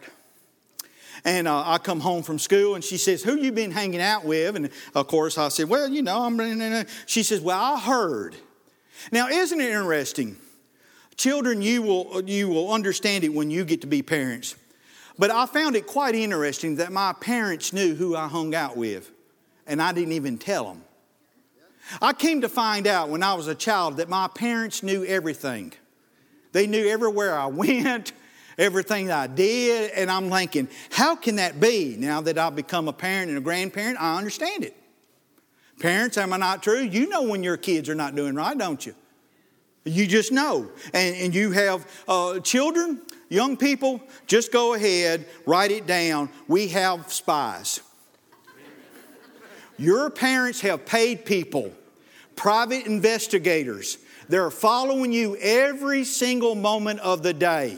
And 1.26 1.48
uh, 1.48 1.64
I 1.66 1.78
come 1.78 2.00
home 2.00 2.24
from 2.24 2.40
school 2.40 2.76
and 2.76 2.84
she 2.84 2.98
says, 2.98 3.24
Who 3.24 3.38
you 3.38 3.52
been 3.52 3.72
hanging 3.72 4.02
out 4.02 4.26
with? 4.26 4.56
And 4.56 4.70
of 4.96 5.08
course 5.08 5.38
I 5.38 5.50
said, 5.50 5.70
Well, 5.70 5.90
you 5.90 6.02
know, 6.02 6.22
I'm. 6.22 6.86
She 7.06 7.24
says, 7.24 7.42
Well, 7.42 7.60
I 7.60 7.80
heard. 7.80 8.36
Now, 9.12 9.28
isn't 9.28 9.60
it 9.60 9.70
interesting? 9.70 10.38
Children, 11.16 11.62
you 11.62 11.82
will, 11.82 12.24
you 12.30 12.48
will 12.48 12.72
understand 12.72 13.24
it 13.24 13.34
when 13.34 13.50
you 13.50 13.66
get 13.66 13.82
to 13.82 13.88
be 13.88 14.04
parents. 14.04 14.56
But 15.18 15.32
I 15.32 15.48
found 15.48 15.76
it 15.76 15.88
quite 15.88 16.14
interesting 16.14 16.76
that 16.76 16.92
my 16.92 17.14
parents 17.14 17.74
knew 17.74 17.96
who 17.96 18.16
I 18.16 18.28
hung 18.28 18.54
out 18.54 18.78
with, 18.78 19.10
and 19.66 19.82
I 19.82 19.92
didn't 19.94 20.14
even 20.14 20.38
tell 20.38 20.66
them. 20.66 20.84
I 22.02 22.14
came 22.14 22.42
to 22.42 22.50
find 22.50 22.86
out 22.86 23.10
when 23.10 23.24
I 23.24 23.34
was 23.34 23.48
a 23.48 23.56
child 23.56 23.98
that 23.98 24.10
my 24.10 24.28
parents 24.28 24.84
knew 24.84 25.06
everything. 25.06 25.74
They 26.52 26.68
knew 26.68 26.88
everywhere 26.88 27.38
I 27.38 27.46
went, 27.48 28.14
everything 28.58 29.12
I 29.12 29.28
did, 29.28 29.92
and 29.92 30.10
I'm 30.10 30.30
thinking, 30.30 30.68
how 30.92 31.16
can 31.16 31.36
that 31.36 31.60
be? 31.60 31.96
Now 31.98 32.22
that 32.22 32.38
I've 32.38 32.56
become 32.56 32.88
a 32.88 32.94
parent 32.94 33.30
and 33.30 33.38
a 33.38 33.42
grandparent, 33.42 34.00
I 34.00 34.18
understand 34.18 34.64
it. 34.64 34.76
Parents, 35.80 36.18
am 36.18 36.34
I 36.34 36.38
not 36.38 36.64
true? 36.64 36.82
You 36.82 37.08
know 37.08 37.24
when 37.24 37.44
your 37.44 37.58
kids 37.58 37.88
are 37.88 37.96
not 37.96 38.16
doing 38.16 38.34
right, 38.34 38.58
don't 38.58 38.84
you? 38.84 38.96
You 39.86 40.08
just 40.08 40.32
know. 40.32 40.70
And, 40.94 41.16
and 41.16 41.36
you 41.36 41.52
have 41.52 41.88
uh, 42.08 42.40
children, 42.40 43.02
young 43.30 43.58
people, 43.58 44.02
just 44.26 44.52
go 44.52 44.74
ahead, 44.74 45.26
write 45.46 45.72
it 45.72 45.86
down. 45.86 46.30
We 46.48 46.70
have 46.70 47.14
spies. 47.14 47.82
Your 49.78 50.10
parents 50.10 50.62
have 50.62 50.86
paid 50.88 51.26
people, 51.26 51.72
private 52.36 52.88
investigators. 52.88 54.00
They're 54.28 54.50
following 54.50 55.14
you 55.14 55.38
every 55.38 56.04
single 56.04 56.56
moment 56.56 57.00
of 57.02 57.22
the 57.22 57.34
day. 57.34 57.78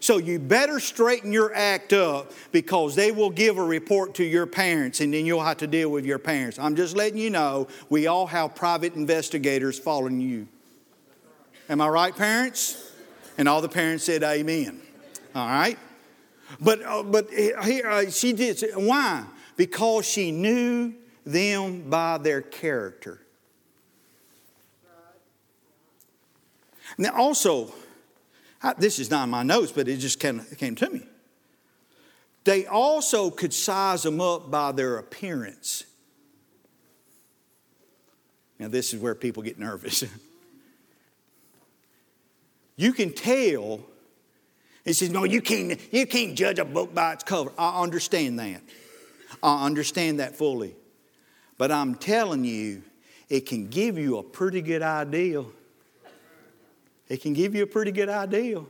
So 0.00 0.16
you 0.16 0.38
better 0.38 0.80
straighten 0.80 1.30
your 1.30 1.54
act 1.54 1.92
up 1.92 2.32
because 2.52 2.94
they 2.94 3.12
will 3.12 3.28
give 3.28 3.58
a 3.58 3.62
report 3.62 4.14
to 4.14 4.24
your 4.24 4.46
parents 4.46 5.00
and 5.00 5.12
then 5.12 5.26
you'll 5.26 5.44
have 5.44 5.58
to 5.58 5.66
deal 5.66 5.90
with 5.90 6.06
your 6.06 6.18
parents. 6.18 6.58
I'm 6.58 6.74
just 6.74 6.96
letting 6.96 7.18
you 7.18 7.28
know 7.28 7.68
we 7.90 8.06
all 8.06 8.26
have 8.26 8.54
private 8.54 8.94
investigators 8.94 9.78
following 9.78 10.20
you. 10.20 10.48
Am 11.68 11.80
I 11.82 11.88
right, 11.88 12.16
parents? 12.16 12.92
And 13.36 13.48
all 13.48 13.60
the 13.60 13.68
parents 13.68 14.04
said, 14.04 14.22
Amen. 14.22 14.80
All 15.34 15.46
right? 15.46 15.78
But, 16.60 16.82
uh, 16.82 17.02
but 17.02 17.30
here, 17.30 17.88
uh, 17.88 18.10
she 18.10 18.32
did. 18.32 18.62
Why? 18.74 19.24
Because 19.56 20.06
she 20.06 20.32
knew 20.32 20.94
them 21.24 21.88
by 21.88 22.18
their 22.18 22.40
character. 22.40 23.20
Now, 26.98 27.14
also, 27.14 27.72
I, 28.62 28.74
this 28.74 28.98
is 28.98 29.10
not 29.10 29.24
in 29.24 29.30
my 29.30 29.42
notes, 29.42 29.72
but 29.72 29.88
it 29.88 29.96
just 29.96 30.20
came, 30.20 30.40
came 30.56 30.74
to 30.76 30.90
me. 30.90 31.02
They 32.44 32.66
also 32.66 33.30
could 33.30 33.52
size 33.52 34.02
them 34.02 34.20
up 34.20 34.50
by 34.50 34.72
their 34.72 34.98
appearance. 34.98 35.84
Now, 38.58 38.68
this 38.68 38.92
is 38.92 39.00
where 39.00 39.14
people 39.14 39.42
get 39.42 39.58
nervous. 39.58 40.04
you 42.76 42.92
can 42.92 43.12
tell. 43.12 43.80
He 44.84 44.92
says, 44.92 45.10
No, 45.10 45.24
you 45.24 45.40
can't, 45.40 45.80
you 45.92 46.06
can't 46.06 46.36
judge 46.36 46.58
a 46.58 46.64
book 46.64 46.94
by 46.94 47.14
its 47.14 47.24
cover. 47.24 47.52
I 47.58 47.80
understand 47.80 48.38
that. 48.38 48.62
I 49.42 49.64
understand 49.64 50.20
that 50.20 50.36
fully. 50.36 50.74
But 51.56 51.70
I'm 51.70 51.94
telling 51.94 52.44
you, 52.44 52.82
it 53.28 53.46
can 53.46 53.68
give 53.68 53.96
you 53.96 54.18
a 54.18 54.22
pretty 54.22 54.60
good 54.60 54.82
idea 54.82 55.44
it 57.10 57.20
can 57.20 57.32
give 57.34 57.54
you 57.56 57.64
a 57.64 57.66
pretty 57.66 57.90
good 57.90 58.08
idea. 58.08 58.62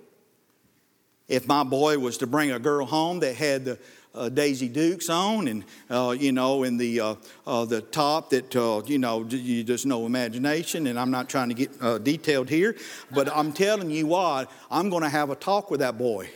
If 1.29 1.47
my 1.47 1.63
boy 1.63 1.99
was 1.99 2.19
to 2.19 2.27
bring 2.27 2.51
a 2.51 2.59
girl 2.59 2.87
home 2.87 3.21
that 3.21 3.37
had 3.37 3.65
the 3.67 3.79
uh, 4.13 4.31
Daisy 4.31 4.69
Dukes 4.69 5.09
on, 5.09 5.47
and 5.47 5.65
uh, 5.89 6.17
you 6.19 6.33
know, 6.33 6.65
in 6.65 6.77
the 6.77 7.01
uh, 7.01 7.15
uh 7.47 7.65
the 7.67 7.83
top 7.83 8.31
that 8.31 8.57
uh, 8.57 8.83
you 8.87 8.99
know, 8.99 9.25
you 9.25 9.63
just 9.63 9.87
no 9.87 10.07
imagination. 10.07 10.89
And 10.89 10.99
I'm 10.99 11.13
not 11.13 11.29
trying 11.29 11.51
to 11.51 11.55
get 11.55 11.71
uh, 11.81 11.99
detailed 11.99 12.49
here, 12.49 12.75
but 13.13 13.29
I'm 13.33 13.53
telling 13.53 13.91
you 13.91 14.07
what, 14.07 14.51
I'm 14.71 14.91
going 14.91 15.05
to 15.05 15.09
have 15.09 15.31
a 15.31 15.37
talk 15.37 15.71
with 15.71 15.79
that 15.81 15.97
boy. 15.97 16.31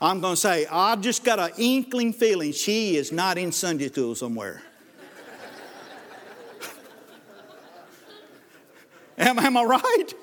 I'm 0.00 0.20
going 0.20 0.34
to 0.34 0.40
say, 0.40 0.66
I've 0.66 1.00
just 1.00 1.22
got 1.22 1.38
an 1.38 1.50
inkling 1.58 2.12
feeling 2.12 2.50
she 2.50 2.96
is 2.96 3.12
not 3.12 3.38
in 3.38 3.52
Sunday 3.52 3.86
school 3.86 4.16
somewhere. 4.16 4.62
Am, 9.18 9.38
am 9.38 9.56
I 9.56 9.64
right? 9.64 10.14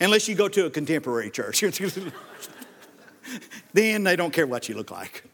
Unless 0.00 0.28
you 0.28 0.34
go 0.34 0.48
to 0.48 0.66
a 0.66 0.70
contemporary 0.70 1.30
church. 1.30 1.60
then 3.72 4.04
they 4.04 4.16
don't 4.16 4.32
care 4.32 4.46
what 4.46 4.68
you 4.68 4.74
look 4.74 4.90
like. 4.90 5.24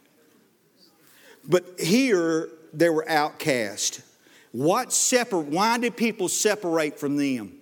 But 1.48 1.78
here, 1.78 2.48
they 2.72 2.90
were 2.90 3.08
outcast. 3.08 4.00
What 4.52 4.92
separ- 4.92 5.38
why 5.38 5.78
did 5.78 5.96
people 5.96 6.28
separate 6.28 6.98
from 6.98 7.16
them? 7.16 7.52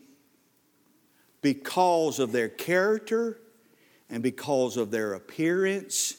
Because 1.43 2.19
of 2.19 2.33
their 2.33 2.49
character 2.49 3.39
and 4.09 4.23
because 4.23 4.77
of 4.77 4.91
their 4.91 5.15
appearance, 5.15 6.17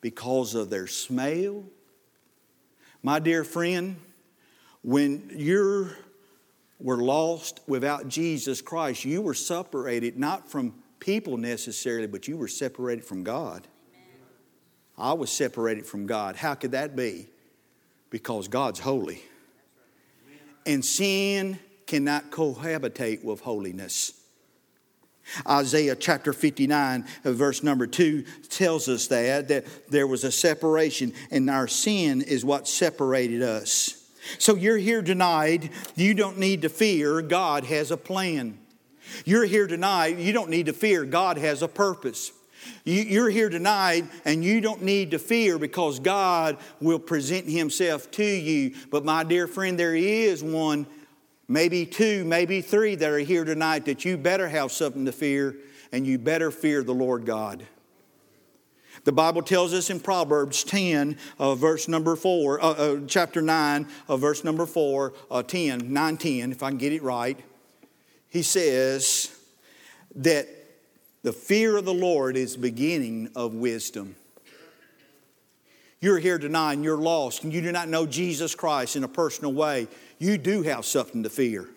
because 0.00 0.54
of 0.54 0.70
their 0.70 0.86
smell. 0.86 1.64
My 3.02 3.18
dear 3.18 3.42
friend, 3.42 3.96
when 4.82 5.30
you're 5.34 5.90
were 6.80 6.98
lost 6.98 7.60
without 7.66 8.08
Jesus 8.08 8.62
Christ, 8.62 9.04
you 9.04 9.20
were 9.20 9.34
separated 9.34 10.18
not 10.18 10.48
from 10.48 10.74
people 11.00 11.36
necessarily, 11.36 12.06
but 12.06 12.28
you 12.28 12.36
were 12.36 12.48
separated 12.48 13.04
from 13.04 13.24
God. 13.24 13.66
I 14.96 15.12
was 15.12 15.30
separated 15.30 15.86
from 15.86 16.06
God. 16.06 16.36
How 16.36 16.54
could 16.54 16.72
that 16.72 16.96
be? 16.96 17.28
Because 18.10 18.48
God's 18.48 18.80
holy. 18.80 19.22
And 20.66 20.84
sin 20.84 21.58
cannot 21.86 22.30
cohabitate 22.30 23.24
with 23.24 23.40
holiness. 23.40 24.12
Isaiah 25.46 25.94
chapter 25.94 26.32
59, 26.32 27.06
uh, 27.24 27.32
verse 27.32 27.62
number 27.62 27.86
2 27.86 28.24
tells 28.48 28.88
us 28.88 29.08
that, 29.08 29.48
that 29.48 29.90
there 29.90 30.06
was 30.06 30.24
a 30.24 30.32
separation, 30.32 31.12
and 31.30 31.50
our 31.50 31.68
sin 31.68 32.22
is 32.22 32.44
what 32.44 32.66
separated 32.66 33.42
us. 33.42 33.97
So 34.38 34.54
you're 34.54 34.76
here 34.76 35.02
tonight, 35.02 35.70
you 35.96 36.14
don't 36.14 36.38
need 36.38 36.62
to 36.62 36.68
fear, 36.68 37.22
God 37.22 37.64
has 37.64 37.90
a 37.90 37.96
plan. 37.96 38.58
You're 39.24 39.46
here 39.46 39.66
tonight, 39.66 40.18
you 40.18 40.32
don't 40.32 40.50
need 40.50 40.66
to 40.66 40.72
fear, 40.72 41.04
God 41.04 41.38
has 41.38 41.62
a 41.62 41.68
purpose. 41.68 42.32
You're 42.84 43.30
here 43.30 43.48
tonight 43.48 44.04
and 44.24 44.44
you 44.44 44.60
don't 44.60 44.82
need 44.82 45.12
to 45.12 45.18
fear 45.18 45.58
because 45.58 46.00
God 46.00 46.58
will 46.80 46.98
present 46.98 47.48
Himself 47.48 48.10
to 48.12 48.24
you. 48.24 48.74
But, 48.90 49.04
my 49.04 49.24
dear 49.24 49.46
friend, 49.46 49.78
there 49.78 49.94
is 49.94 50.42
one, 50.42 50.86
maybe 51.46 51.86
two, 51.86 52.24
maybe 52.24 52.60
three 52.60 52.94
that 52.96 53.10
are 53.10 53.18
here 53.18 53.44
tonight 53.44 53.84
that 53.86 54.04
you 54.04 54.16
better 54.16 54.48
have 54.48 54.72
something 54.72 55.04
to 55.06 55.12
fear 55.12 55.56
and 55.92 56.06
you 56.06 56.18
better 56.18 56.50
fear 56.50 56.82
the 56.82 56.94
Lord 56.94 57.24
God. 57.24 57.66
The 59.04 59.12
Bible 59.12 59.42
tells 59.42 59.72
us 59.72 59.90
in 59.90 60.00
Proverbs 60.00 60.64
10, 60.64 61.16
uh, 61.38 61.54
verse 61.54 61.88
number 61.88 62.16
4, 62.16 62.62
uh, 62.62 62.70
uh, 62.70 63.00
chapter 63.06 63.40
9, 63.40 63.86
uh, 64.08 64.16
verse 64.16 64.44
number 64.44 64.66
4, 64.66 65.12
uh, 65.30 65.42
10, 65.42 65.92
9, 65.92 66.16
10, 66.16 66.52
if 66.52 66.62
I 66.62 66.70
can 66.70 66.78
get 66.78 66.92
it 66.92 67.02
right. 67.02 67.38
He 68.28 68.42
says 68.42 69.34
that 70.16 70.48
the 71.22 71.32
fear 71.32 71.76
of 71.76 71.84
the 71.84 71.94
Lord 71.94 72.36
is 72.36 72.56
beginning 72.56 73.30
of 73.34 73.54
wisdom. 73.54 74.16
You're 76.00 76.18
here 76.18 76.38
tonight 76.38 76.74
and 76.74 76.84
you're 76.84 76.96
lost 76.96 77.42
and 77.42 77.52
you 77.52 77.60
do 77.60 77.72
not 77.72 77.88
know 77.88 78.06
Jesus 78.06 78.54
Christ 78.54 78.94
in 78.94 79.02
a 79.02 79.08
personal 79.08 79.52
way. 79.52 79.88
You 80.18 80.38
do 80.38 80.62
have 80.62 80.84
something 80.84 81.24
to 81.24 81.30
fear. 81.30 81.68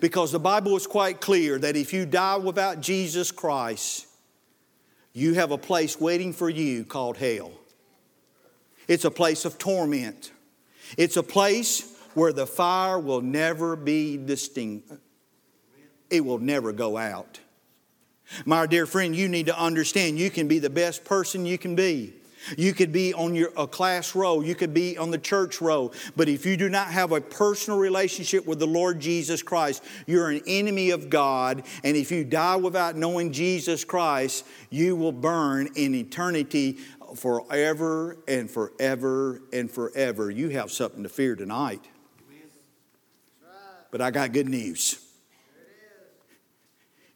Because 0.00 0.32
the 0.32 0.40
Bible 0.40 0.76
is 0.76 0.86
quite 0.86 1.20
clear 1.20 1.58
that 1.58 1.76
if 1.76 1.92
you 1.92 2.06
die 2.06 2.36
without 2.36 2.80
Jesus 2.80 3.30
Christ, 3.30 4.06
you 5.14 5.34
have 5.34 5.52
a 5.52 5.58
place 5.58 5.98
waiting 5.98 6.32
for 6.32 6.50
you 6.50 6.84
called 6.84 7.16
hell. 7.16 7.52
It's 8.88 9.04
a 9.04 9.10
place 9.10 9.44
of 9.44 9.56
torment. 9.56 10.32
It's 10.98 11.16
a 11.16 11.22
place 11.22 11.96
where 12.14 12.32
the 12.32 12.46
fire 12.46 12.98
will 12.98 13.22
never 13.22 13.76
be 13.76 14.16
distinct. 14.16 14.92
It 16.10 16.24
will 16.24 16.38
never 16.38 16.72
go 16.72 16.96
out. 16.96 17.40
My 18.44 18.66
dear 18.66 18.86
friend, 18.86 19.14
you 19.14 19.28
need 19.28 19.46
to 19.46 19.58
understand 19.58 20.18
you 20.18 20.30
can 20.30 20.48
be 20.48 20.58
the 20.58 20.70
best 20.70 21.04
person 21.04 21.46
you 21.46 21.58
can 21.58 21.74
be. 21.74 22.14
You 22.56 22.72
could 22.72 22.92
be 22.92 23.14
on 23.14 23.34
your 23.34 23.50
a 23.56 23.66
class 23.66 24.14
row, 24.14 24.40
you 24.40 24.54
could 24.54 24.74
be 24.74 24.98
on 24.98 25.10
the 25.10 25.18
church 25.18 25.60
row, 25.60 25.90
but 26.16 26.28
if 26.28 26.44
you 26.44 26.56
do 26.56 26.68
not 26.68 26.88
have 26.88 27.12
a 27.12 27.20
personal 27.20 27.78
relationship 27.78 28.46
with 28.46 28.58
the 28.58 28.66
Lord 28.66 29.00
Jesus 29.00 29.42
Christ, 29.42 29.82
you're 30.06 30.30
an 30.30 30.42
enemy 30.46 30.90
of 30.90 31.10
God, 31.10 31.62
and 31.82 31.96
if 31.96 32.10
you 32.10 32.24
die 32.24 32.56
without 32.56 32.96
knowing 32.96 33.32
Jesus 33.32 33.84
Christ, 33.84 34.44
you 34.70 34.96
will 34.96 35.12
burn 35.12 35.68
in 35.76 35.94
eternity 35.94 36.78
forever 37.16 38.16
and 38.26 38.50
forever 38.50 39.42
and 39.52 39.70
forever. 39.70 40.30
You 40.30 40.50
have 40.50 40.70
something 40.70 41.02
to 41.02 41.08
fear 41.08 41.36
tonight. 41.36 41.84
But 43.90 44.00
I 44.00 44.10
got 44.10 44.32
good 44.32 44.48
news. 44.48 44.98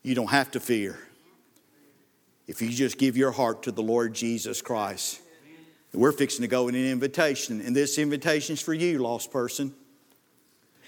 You 0.03 0.15
don't 0.15 0.31
have 0.31 0.53
to 0.53 0.61
fear 0.61 1.08
if 2.49 2.63
you 2.63 2.71
just 2.71 2.99
give 2.99 3.17
your 3.17 3.31
heart 3.31 3.63
to 3.65 3.73
the 3.73 3.83
Lord 3.83 4.15
Jesus 4.15 4.63
Christ. 4.63 5.21
We're 5.93 6.13
fixing 6.13 6.43
to 6.43 6.49
go 6.49 6.69
in 6.69 6.75
an 6.75 6.87
invitation, 6.87 7.61
and 7.61 7.77
this 7.77 7.99
invitation 7.99 8.55
is 8.55 8.61
for 8.61 8.75
you, 8.75 8.99
lost 8.99 9.31
person. 9.31 9.75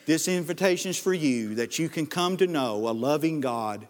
This 0.07 0.27
invitation 0.27 0.91
is 0.91 0.99
for 0.99 1.15
you 1.15 1.55
that 1.57 1.79
you 1.79 1.89
can 1.89 2.07
come 2.07 2.37
to 2.39 2.47
know 2.47 2.89
a 2.89 2.93
loving 2.93 3.41
God, 3.41 3.87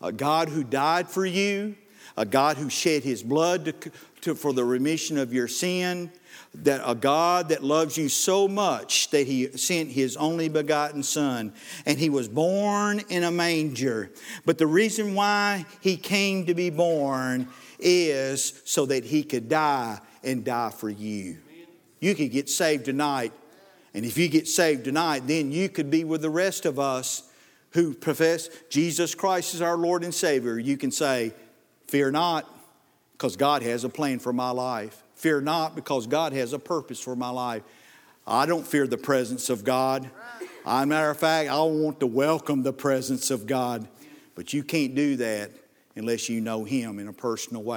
a 0.00 0.12
God 0.12 0.48
who 0.48 0.62
died 0.62 1.08
for 1.08 1.26
you, 1.26 1.74
a 2.16 2.24
God 2.24 2.56
who 2.56 2.70
shed 2.70 3.02
his 3.02 3.22
blood 3.22 3.64
to, 3.64 3.90
to, 4.22 4.34
for 4.34 4.52
the 4.52 4.64
remission 4.64 5.18
of 5.18 5.32
your 5.32 5.48
sin, 5.48 6.10
that 6.54 6.80
a 6.84 6.94
God 6.94 7.50
that 7.50 7.62
loves 7.62 7.96
you 7.96 8.08
so 8.08 8.48
much 8.48 9.10
that 9.10 9.26
he 9.26 9.56
sent 9.56 9.90
his 9.90 10.16
only 10.16 10.48
begotten 10.48 11.02
son 11.02 11.52
and 11.86 11.98
he 11.98 12.10
was 12.10 12.28
born 12.28 13.00
in 13.08 13.24
a 13.24 13.30
manger. 13.30 14.10
But 14.44 14.58
the 14.58 14.66
reason 14.66 15.14
why 15.14 15.66
he 15.80 15.96
came 15.96 16.46
to 16.46 16.54
be 16.54 16.70
born 16.70 17.48
is 17.78 18.62
so 18.64 18.86
that 18.86 19.04
he 19.04 19.22
could 19.22 19.48
die 19.48 20.00
and 20.24 20.44
die 20.44 20.70
for 20.70 20.90
you. 20.90 21.38
You 22.00 22.14
could 22.14 22.30
get 22.30 22.48
saved 22.48 22.84
tonight. 22.84 23.32
And 23.94 24.04
if 24.04 24.16
you 24.16 24.28
get 24.28 24.46
saved 24.46 24.84
tonight, 24.84 25.26
then 25.26 25.50
you 25.50 25.68
could 25.68 25.90
be 25.90 26.04
with 26.04 26.22
the 26.22 26.30
rest 26.30 26.66
of 26.66 26.78
us 26.78 27.24
who 27.72 27.94
profess 27.94 28.48
Jesus 28.70 29.14
Christ 29.14 29.54
as 29.54 29.62
our 29.62 29.76
Lord 29.76 30.04
and 30.04 30.14
Savior. 30.14 30.58
You 30.58 30.76
can 30.76 30.90
say, 30.90 31.32
Fear 31.86 32.10
not, 32.10 32.46
because 33.12 33.36
God 33.36 33.62
has 33.62 33.82
a 33.82 33.88
plan 33.88 34.18
for 34.18 34.32
my 34.32 34.50
life. 34.50 35.02
Fear 35.18 35.40
not, 35.40 35.74
because 35.74 36.06
God 36.06 36.32
has 36.32 36.52
a 36.52 36.60
purpose 36.60 37.00
for 37.00 37.16
my 37.16 37.30
life. 37.30 37.62
I 38.24 38.46
don't 38.46 38.64
fear 38.64 38.86
the 38.86 38.96
presence 38.96 39.50
of 39.50 39.64
God. 39.64 40.08
As 40.64 40.84
a 40.84 40.86
matter 40.86 41.10
of 41.10 41.18
fact, 41.18 41.50
I 41.50 41.60
want 41.62 41.98
to 42.00 42.06
welcome 42.06 42.62
the 42.62 42.72
presence 42.72 43.32
of 43.32 43.44
God. 43.44 43.88
But 44.36 44.52
you 44.52 44.62
can't 44.62 44.94
do 44.94 45.16
that 45.16 45.50
unless 45.96 46.28
you 46.28 46.40
know 46.40 46.62
Him 46.62 47.00
in 47.00 47.08
a 47.08 47.12
personal 47.12 47.64
way. 47.64 47.76